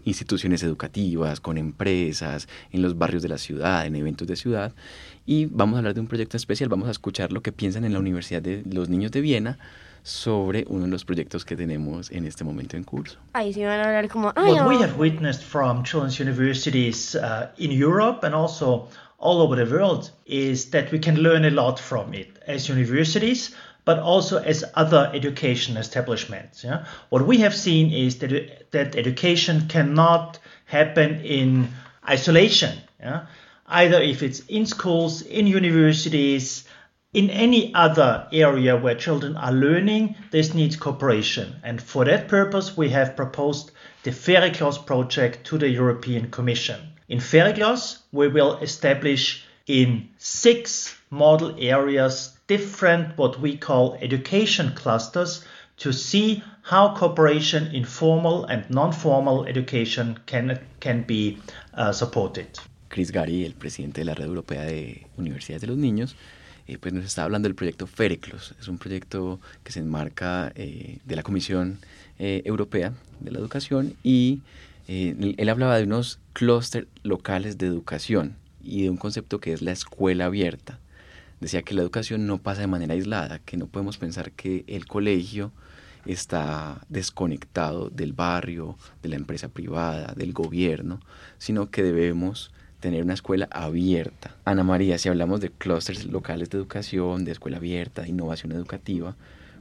instituciones 0.05 0.63
educativas, 0.63 1.39
con 1.39 1.57
empresas, 1.57 2.47
en 2.71 2.81
los 2.81 2.97
barrios 2.97 3.23
de 3.23 3.29
la 3.29 3.37
ciudad, 3.37 3.85
en 3.85 3.95
eventos 3.95 4.27
de 4.27 4.35
ciudad. 4.35 4.73
Y 5.25 5.45
vamos 5.45 5.75
a 5.75 5.77
hablar 5.79 5.93
de 5.93 6.01
un 6.01 6.07
proyecto 6.07 6.37
especial, 6.37 6.69
vamos 6.69 6.87
a 6.87 6.91
escuchar 6.91 7.31
lo 7.31 7.41
que 7.41 7.51
piensan 7.51 7.85
en 7.85 7.93
la 7.93 7.99
Universidad 7.99 8.41
de 8.41 8.63
los 8.65 8.89
Niños 8.89 9.11
de 9.11 9.21
Viena 9.21 9.57
sobre 10.03 10.65
uno 10.69 10.85
de 10.85 10.91
los 10.91 11.05
proyectos 11.05 11.45
que 11.45 11.55
tenemos 11.55 12.09
en 12.11 12.25
este 12.25 12.43
momento 12.43 12.77
en 12.77 12.83
curso. 12.83 13.17
Ahí 13.33 13.53
sí 13.53 13.63
van 13.63 13.79
a 13.79 13.83
hablar 13.83 14.07
como... 14.09 14.33
What 14.35 14.67
we 14.67 14.77
have 14.77 14.97
witnessed 14.97 15.43
from 15.43 15.83
children's 15.83 16.19
universities 16.19 17.15
uh, 17.15 17.49
in 17.57 17.71
Europe 17.71 18.25
and 18.25 18.33
also 18.33 18.87
all 19.19 19.41
over 19.41 19.55
the 19.55 19.69
world 19.69 20.11
is 20.25 20.71
that 20.71 20.91
we 20.91 20.99
can 20.99 21.21
learn 21.21 21.45
a 21.45 21.51
lot 21.51 21.77
from 21.79 22.13
it 22.13 22.39
as 22.47 22.69
universities 22.69 23.53
but 23.89 23.97
also 23.97 24.37
as 24.37 24.63
other 24.75 25.09
education 25.15 25.75
establishments. 25.75 26.63
Yeah? 26.63 26.85
What 27.09 27.25
we 27.25 27.39
have 27.39 27.55
seen 27.55 27.91
is 27.91 28.19
that, 28.19 28.69
that 28.69 28.95
education 28.95 29.67
cannot 29.67 30.37
happen 30.65 31.21
in 31.21 31.69
isolation. 32.07 32.77
Yeah? 32.99 33.25
Either 33.65 33.99
if 33.99 34.21
it's 34.21 34.41
in 34.41 34.67
schools, 34.67 35.23
in 35.23 35.47
universities, 35.47 36.65
in 37.13 37.31
any 37.31 37.73
other 37.73 38.27
area 38.31 38.77
where 38.77 38.93
children 38.93 39.35
are 39.35 39.51
learning, 39.51 40.13
this 40.29 40.53
needs 40.53 40.75
cooperation. 40.75 41.55
And 41.63 41.81
for 41.81 42.05
that 42.05 42.27
purpose, 42.27 42.77
we 42.77 42.89
have 42.89 43.15
proposed 43.15 43.71
the 44.03 44.11
Fericlos 44.11 44.85
project 44.85 45.47
to 45.47 45.57
the 45.57 45.67
European 45.67 46.29
Commission. 46.29 46.79
In 47.07 47.17
Fericlos, 47.17 47.97
we 48.11 48.27
will 48.27 48.57
establish 48.57 49.43
in 49.65 50.09
six 50.19 50.95
model 51.09 51.55
areas 51.57 52.37
different 52.49 53.15
what 53.17 53.39
we 53.39 53.55
call 53.55 53.95
education 54.01 54.73
clusters 54.73 55.45
to 55.77 55.93
see 55.93 56.43
how 56.63 56.93
cooperation 56.95 57.73
in 57.73 57.85
formal 57.85 58.45
and 58.45 58.69
non-formal 58.69 59.45
education 59.45 60.19
can, 60.25 60.59
can 60.81 61.03
be 61.03 61.37
uh, 61.75 61.93
supported. 61.93 62.47
Chris 62.89 63.11
Gary, 63.11 63.45
el 63.45 63.53
presidente 63.53 64.01
de 64.01 64.05
la 64.05 64.15
Red 64.15 64.25
Europea 64.25 64.63
de 64.63 65.07
Universidades 65.17 65.61
de 65.61 65.67
los 65.67 65.77
Niños, 65.77 66.15
eh, 66.67 66.77
pues 66.79 66.93
nos 66.93 67.05
está 67.05 67.23
hablando 67.23 67.47
del 67.47 67.55
proyecto 67.55 67.87
FERECLOS. 67.87 68.55
Es 68.59 68.67
un 68.67 68.77
proyecto 68.79 69.39
que 69.63 69.71
se 69.71 69.79
enmarca 69.79 70.51
eh, 70.55 70.97
de 71.05 71.15
la 71.15 71.23
Comisión 71.23 71.79
eh, 72.17 72.41
Europea 72.45 72.93
de 73.19 73.31
la 73.31 73.39
Educación 73.39 73.93
y 74.03 74.41
eh, 74.87 75.35
él 75.37 75.49
hablaba 75.49 75.77
de 75.77 75.83
unos 75.83 76.19
clústeres 76.33 76.89
locales 77.03 77.59
de 77.59 77.67
educación 77.67 78.35
y 78.63 78.83
de 78.83 78.89
un 78.89 78.97
concepto 78.97 79.39
que 79.39 79.53
es 79.53 79.61
la 79.61 79.71
escuela 79.71 80.25
abierta 80.25 80.79
decía 81.39 81.61
que 81.61 81.73
la 81.73 81.81
educación 81.81 82.27
no 82.27 82.37
pasa 82.37 82.61
de 82.61 82.67
manera 82.67 82.93
aislada, 82.93 83.39
que 83.39 83.57
no 83.57 83.67
podemos 83.67 83.97
pensar 83.97 84.31
que 84.31 84.65
el 84.67 84.85
colegio 84.87 85.51
está 86.05 86.81
desconectado 86.89 87.89
del 87.89 88.13
barrio, 88.13 88.77
de 89.01 89.09
la 89.09 89.15
empresa 89.15 89.49
privada, 89.49 90.13
del 90.15 90.33
gobierno, 90.33 90.99
sino 91.37 91.69
que 91.69 91.83
debemos 91.83 92.51
tener 92.79 93.03
una 93.03 93.13
escuela 93.13 93.47
abierta. 93.51 94.35
Ana 94.45 94.63
María, 94.63 94.97
si 94.97 95.09
hablamos 95.09 95.41
de 95.41 95.49
clústeres 95.49 96.05
locales 96.05 96.49
de 96.49 96.57
educación, 96.57 97.25
de 97.25 97.31
escuela 97.31 97.57
abierta, 97.57 98.03
de 98.03 98.09
innovación 98.09 98.53
educativa, 98.53 99.15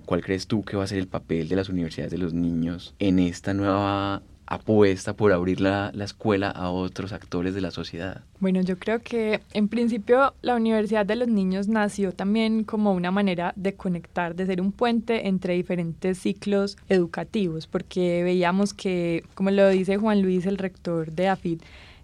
¿cuál 0.06 0.22
crees 0.22 0.46
tú 0.46 0.64
que 0.64 0.76
va 0.76 0.84
a 0.84 0.88
ser 0.88 0.98
el 0.98 1.08
papel 1.08 1.48
de 1.48 1.56
las 1.56 1.68
universidades 1.68 2.12
de 2.12 2.18
los 2.18 2.32
niños 2.32 2.94
en 2.98 3.18
esta 3.18 3.54
nueva 3.54 4.22
apuesta 4.48 5.12
por 5.14 5.32
abrir 5.32 5.60
la, 5.60 5.90
la 5.94 6.04
escuela 6.04 6.50
a 6.50 6.70
otros 6.70 7.12
actores 7.12 7.54
de 7.54 7.60
la 7.60 7.70
sociedad? 7.70 8.22
Bueno, 8.40 8.62
yo 8.62 8.78
creo 8.78 9.00
que 9.00 9.40
en 9.52 9.68
principio 9.68 10.34
la 10.40 10.56
Universidad 10.56 11.04
de 11.04 11.16
los 11.16 11.28
Niños 11.28 11.68
nació 11.68 12.12
también 12.12 12.64
como 12.64 12.92
una 12.92 13.10
manera 13.10 13.52
de 13.56 13.74
conectar, 13.74 14.34
de 14.34 14.46
ser 14.46 14.60
un 14.60 14.72
puente 14.72 15.28
entre 15.28 15.54
diferentes 15.54 16.18
ciclos 16.18 16.78
educativos, 16.88 17.66
porque 17.66 18.22
veíamos 18.22 18.72
que, 18.72 19.24
como 19.34 19.50
lo 19.50 19.68
dice 19.68 19.98
Juan 19.98 20.22
Luis, 20.22 20.46
el 20.46 20.56
rector 20.56 21.12
de 21.12 21.28
AFID, 21.28 21.60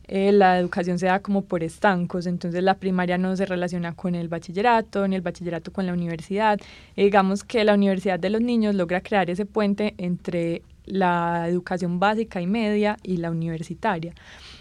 eh, 0.06 0.32
la 0.32 0.58
educación 0.58 0.98
se 0.98 1.06
da 1.06 1.20
como 1.20 1.46
por 1.46 1.62
estancos, 1.62 2.26
entonces 2.26 2.62
la 2.62 2.74
primaria 2.74 3.16
no 3.16 3.34
se 3.36 3.46
relaciona 3.46 3.94
con 3.94 4.14
el 4.14 4.28
bachillerato, 4.28 5.08
ni 5.08 5.16
el 5.16 5.22
bachillerato 5.22 5.72
con 5.72 5.86
la 5.86 5.94
universidad. 5.94 6.60
digamos 6.94 7.42
que 7.42 7.64
la 7.64 7.72
Universidad 7.72 8.20
de 8.20 8.28
los 8.28 8.42
Niños 8.42 8.74
logra 8.74 9.00
crear 9.00 9.30
ese 9.30 9.46
puente 9.46 9.94
entre 9.96 10.60
la 10.86 11.48
educación 11.48 11.98
básica 11.98 12.40
y 12.40 12.46
media 12.46 12.96
y 13.02 13.18
la 13.18 13.30
universitaria. 13.30 14.14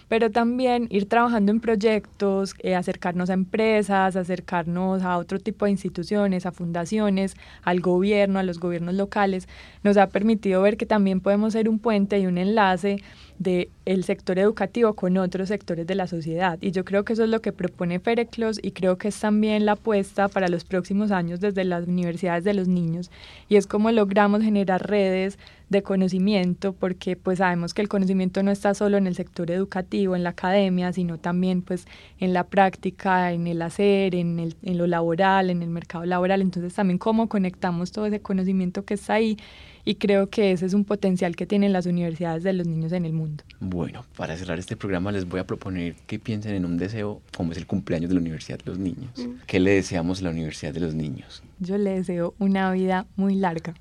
Pero 0.08 0.30
también 0.30 0.88
ir 0.92 1.08
trabajando 1.08 1.52
en 1.52 1.60
proyectos, 1.60 2.54
eh, 2.60 2.76
acercarnos 2.76 3.30
a 3.30 3.34
empresas, 3.34 4.16
acercarnos 4.16 5.02
a 5.02 5.18
otro 5.18 5.40
tipo 5.40 5.66
de 5.66 5.72
instituciones, 5.72 6.46
a 6.46 6.52
fundaciones, 6.52 7.36
al 7.64 7.80
gobierno, 7.80 8.40
a 8.40 8.44
los 8.44 8.60
gobiernos 8.60 8.96
locales, 8.96 9.48
nos 9.82 9.98
ha 9.98 10.08
permitido 10.08 10.62
ver 10.62 10.78
que 10.78 10.86
también 10.86 11.20
podemos 11.20 11.54
ser 11.54 11.68
un 11.70 11.80
puente 11.80 12.20
y 12.20 12.28
un 12.28 12.38
enlace 12.38 12.98
del 13.40 13.70
el 13.86 14.04
sector 14.06 14.40
educativo 14.40 14.94
con 14.94 15.18
otros 15.18 15.50
sectores 15.50 15.86
de 15.86 15.96
la 15.96 16.08
sociedad. 16.08 16.58
Y 16.62 16.72
yo 16.72 16.86
creo 16.86 17.04
que 17.04 17.14
eso 17.14 17.24
es 17.26 17.30
lo 17.30 17.42
que 17.42 17.52
propone 17.52 18.00
Fereclos 18.00 18.60
y 18.62 18.72
creo 18.72 18.98
que 18.98 19.10
es 19.10 19.20
también 19.20 19.66
la 19.66 19.74
apuesta 19.74 20.30
para 20.30 20.48
los 20.48 20.64
próximos 20.64 21.12
años 21.12 21.40
desde 21.42 21.66
las 21.66 21.88
universidades 21.88 22.44
de 22.44 22.54
los 22.54 22.68
niños. 22.68 23.12
Y 23.50 23.58
es 23.58 23.68
como 23.68 23.92
logramos 23.92 24.42
generar 24.42 24.88
redes 24.90 25.38
de 25.70 25.84
conocimiento, 25.84 26.72
porque 26.74 27.18
pues 27.18 27.40
sabemos 27.40 27.74
que 27.74 27.82
el 27.82 27.90
conocimiento 27.90 28.42
no 28.44 28.52
está 28.52 28.74
solo 28.74 28.98
en 28.98 29.08
el 29.08 29.16
sector 29.16 29.52
educativo, 29.52 30.16
en 30.16 30.24
la 30.24 30.30
academia, 30.30 30.94
sino 30.94 31.18
también 31.18 31.62
pues 31.62 31.86
en 32.20 32.32
la 32.32 32.46
práctica, 32.46 33.34
en 33.34 33.48
el 33.48 33.62
hacer, 33.62 34.16
en, 34.16 34.40
el, 34.40 34.56
en 34.64 34.78
lo 34.78 34.88
laboral, 34.88 35.50
en 35.50 35.62
el 35.62 35.70
mercado 35.70 36.06
laboral. 36.06 36.42
Entonces 36.42 36.74
también 36.74 36.98
cómo 36.98 37.28
conectamos 37.28 37.92
todo 37.92 38.06
ese 38.06 38.22
conocimiento 38.22 38.86
que 38.86 38.94
está 38.94 39.16
ahí 39.16 39.38
y 39.86 39.96
creo 39.96 40.30
que 40.30 40.52
ese 40.52 40.66
es 40.66 40.74
un 40.74 40.86
potencial 40.86 41.36
que 41.36 41.46
tienen 41.46 41.74
las 41.74 41.86
universidades 41.86 42.44
de 42.44 42.54
los 42.54 42.68
niños 42.68 42.92
en 42.92 43.06
el 43.06 43.14
mundo. 43.14 43.44
Bueno, 43.60 44.06
para 44.16 44.38
cerrar 44.38 44.60
este 44.60 44.78
programa 44.78 45.12
les 45.12 45.28
voy 45.28 45.40
a 45.40 45.48
proponer 45.48 45.96
que 46.08 46.20
piensen 46.20 46.56
en 46.56 46.66
un 46.66 46.78
deseo 46.78 47.22
como 47.36 47.52
es 47.52 47.58
el 47.58 47.68
cumpleaños 47.68 48.10
de 48.10 48.16
la 48.16 48.22
Universidad 48.22 48.60
de 48.60 48.66
los 48.66 48.80
Niños. 48.80 49.12
Mm. 49.18 49.42
¿Qué 49.46 49.60
le 49.60 49.72
deseamos 49.72 50.22
a 50.22 50.26
la 50.26 50.30
Universidad 50.30 50.74
de 50.74 50.80
los 50.80 50.94
Niños? 50.94 51.44
Yo 51.60 51.78
le 51.78 51.92
deseo 51.92 52.34
una 52.40 52.72
vida 52.72 53.06
muy 53.16 53.36
larga 53.36 53.74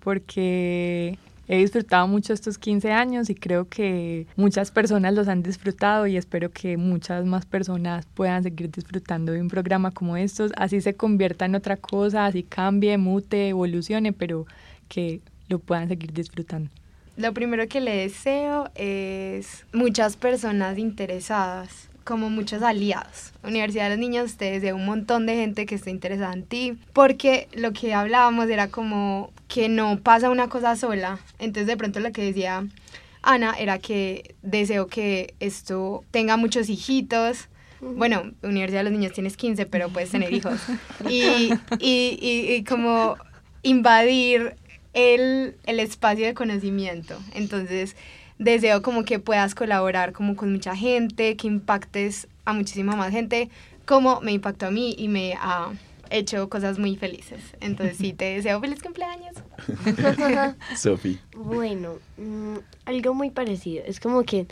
porque 0.00 1.18
he 1.46 1.58
disfrutado 1.58 2.06
mucho 2.06 2.32
estos 2.32 2.58
15 2.58 2.92
años 2.92 3.28
y 3.28 3.34
creo 3.34 3.68
que 3.68 4.26
muchas 4.36 4.70
personas 4.70 5.12
los 5.14 5.28
han 5.28 5.42
disfrutado 5.42 6.06
y 6.06 6.16
espero 6.16 6.50
que 6.50 6.76
muchas 6.76 7.26
más 7.26 7.44
personas 7.44 8.06
puedan 8.14 8.44
seguir 8.44 8.70
disfrutando 8.70 9.32
de 9.32 9.40
un 9.40 9.48
programa 9.48 9.90
como 9.90 10.16
estos, 10.16 10.52
así 10.56 10.80
se 10.80 10.94
convierta 10.94 11.46
en 11.46 11.56
otra 11.56 11.76
cosa, 11.76 12.26
así 12.26 12.44
cambie, 12.44 12.96
mute, 12.98 13.48
evolucione, 13.48 14.12
pero 14.12 14.46
que 14.88 15.20
lo 15.50 15.58
puedan 15.58 15.88
seguir 15.88 16.12
disfrutando. 16.12 16.70
Lo 17.16 17.34
primero 17.34 17.68
que 17.68 17.80
le 17.80 17.94
deseo 17.96 18.70
es 18.74 19.66
muchas 19.74 20.16
personas 20.16 20.78
interesadas 20.78 21.90
como 22.04 22.30
muchos 22.30 22.62
aliados. 22.62 23.32
Universidad 23.44 23.84
de 23.84 23.90
los 23.90 23.98
Niños 23.98 24.36
te 24.36 24.50
deseo 24.50 24.74
un 24.74 24.86
montón 24.86 25.26
de 25.26 25.34
gente 25.34 25.66
que 25.66 25.74
esté 25.74 25.90
interesada 25.90 26.32
en 26.32 26.44
ti, 26.44 26.78
porque 26.94 27.48
lo 27.52 27.72
que 27.72 27.92
hablábamos 27.92 28.48
era 28.48 28.68
como 28.68 29.32
que 29.48 29.68
no 29.68 30.00
pasa 30.00 30.30
una 30.30 30.48
cosa 30.48 30.76
sola. 30.76 31.18
Entonces 31.38 31.66
de 31.66 31.76
pronto 31.76 32.00
lo 32.00 32.10
que 32.12 32.24
decía 32.24 32.66
Ana 33.22 33.54
era 33.58 33.78
que 33.78 34.34
deseo 34.42 34.86
que 34.86 35.34
esto 35.40 36.04
tenga 36.10 36.36
muchos 36.36 36.68
hijitos. 36.68 37.48
Bueno, 37.80 38.32
Universidad 38.42 38.80
de 38.80 38.90
los 38.90 38.92
Niños 38.92 39.12
tienes 39.12 39.36
15, 39.36 39.66
pero 39.66 39.88
puedes 39.88 40.10
tener 40.10 40.32
hijos. 40.32 40.60
Y, 41.08 41.52
y, 41.78 42.18
y, 42.20 42.64
como 42.64 43.16
invadir 43.62 44.56
el, 44.92 45.56
el 45.64 45.80
espacio 45.80 46.26
de 46.26 46.34
conocimiento. 46.34 47.18
Entonces, 47.34 47.96
deseo 48.38 48.82
como 48.82 49.04
que 49.04 49.18
puedas 49.18 49.54
colaborar 49.54 50.12
como 50.12 50.36
con 50.36 50.50
mucha 50.52 50.74
gente, 50.74 51.36
que 51.36 51.46
impactes 51.46 52.26
a 52.44 52.52
muchísima 52.52 52.96
más 52.96 53.12
gente, 53.12 53.50
como 53.86 54.20
me 54.20 54.32
impactó 54.32 54.66
a 54.66 54.70
mí 54.70 54.94
y 54.98 55.08
me 55.08 55.34
ha 55.34 55.70
hecho 56.10 56.48
cosas 56.48 56.78
muy 56.78 56.96
felices. 56.96 57.42
Entonces 57.60 57.96
sí, 57.96 58.12
te 58.12 58.36
deseo 58.36 58.60
feliz 58.60 58.82
cumpleaños. 58.82 59.34
Sofi. 60.76 61.18
Bueno, 61.36 61.94
mm, 62.16 62.56
algo 62.84 63.14
muy 63.14 63.30
parecido. 63.30 63.84
Es 63.86 64.00
como 64.00 64.24
que 64.24 64.46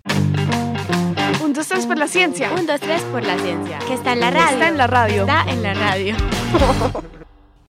Un, 1.43 1.53
dos, 1.53 1.69
tres 1.69 1.87
por 1.87 1.99
la 1.99 2.09
ciencia. 2.09 2.51
Un, 2.53 2.67
dos, 2.67 2.81
tres 2.81 3.03
por 3.03 3.23
la 3.23 3.38
ciencia. 3.38 3.79
Que 3.81 3.95
está 3.95 4.12
en 4.12 4.21
la 4.21 4.31
radio. 4.31 4.53
está 4.53 4.69
en 4.69 4.77
la 4.77 4.87
radio. 4.87 5.23
Está 5.23 5.45
en 5.51 5.62
la 5.62 5.75
radio. 5.75 6.17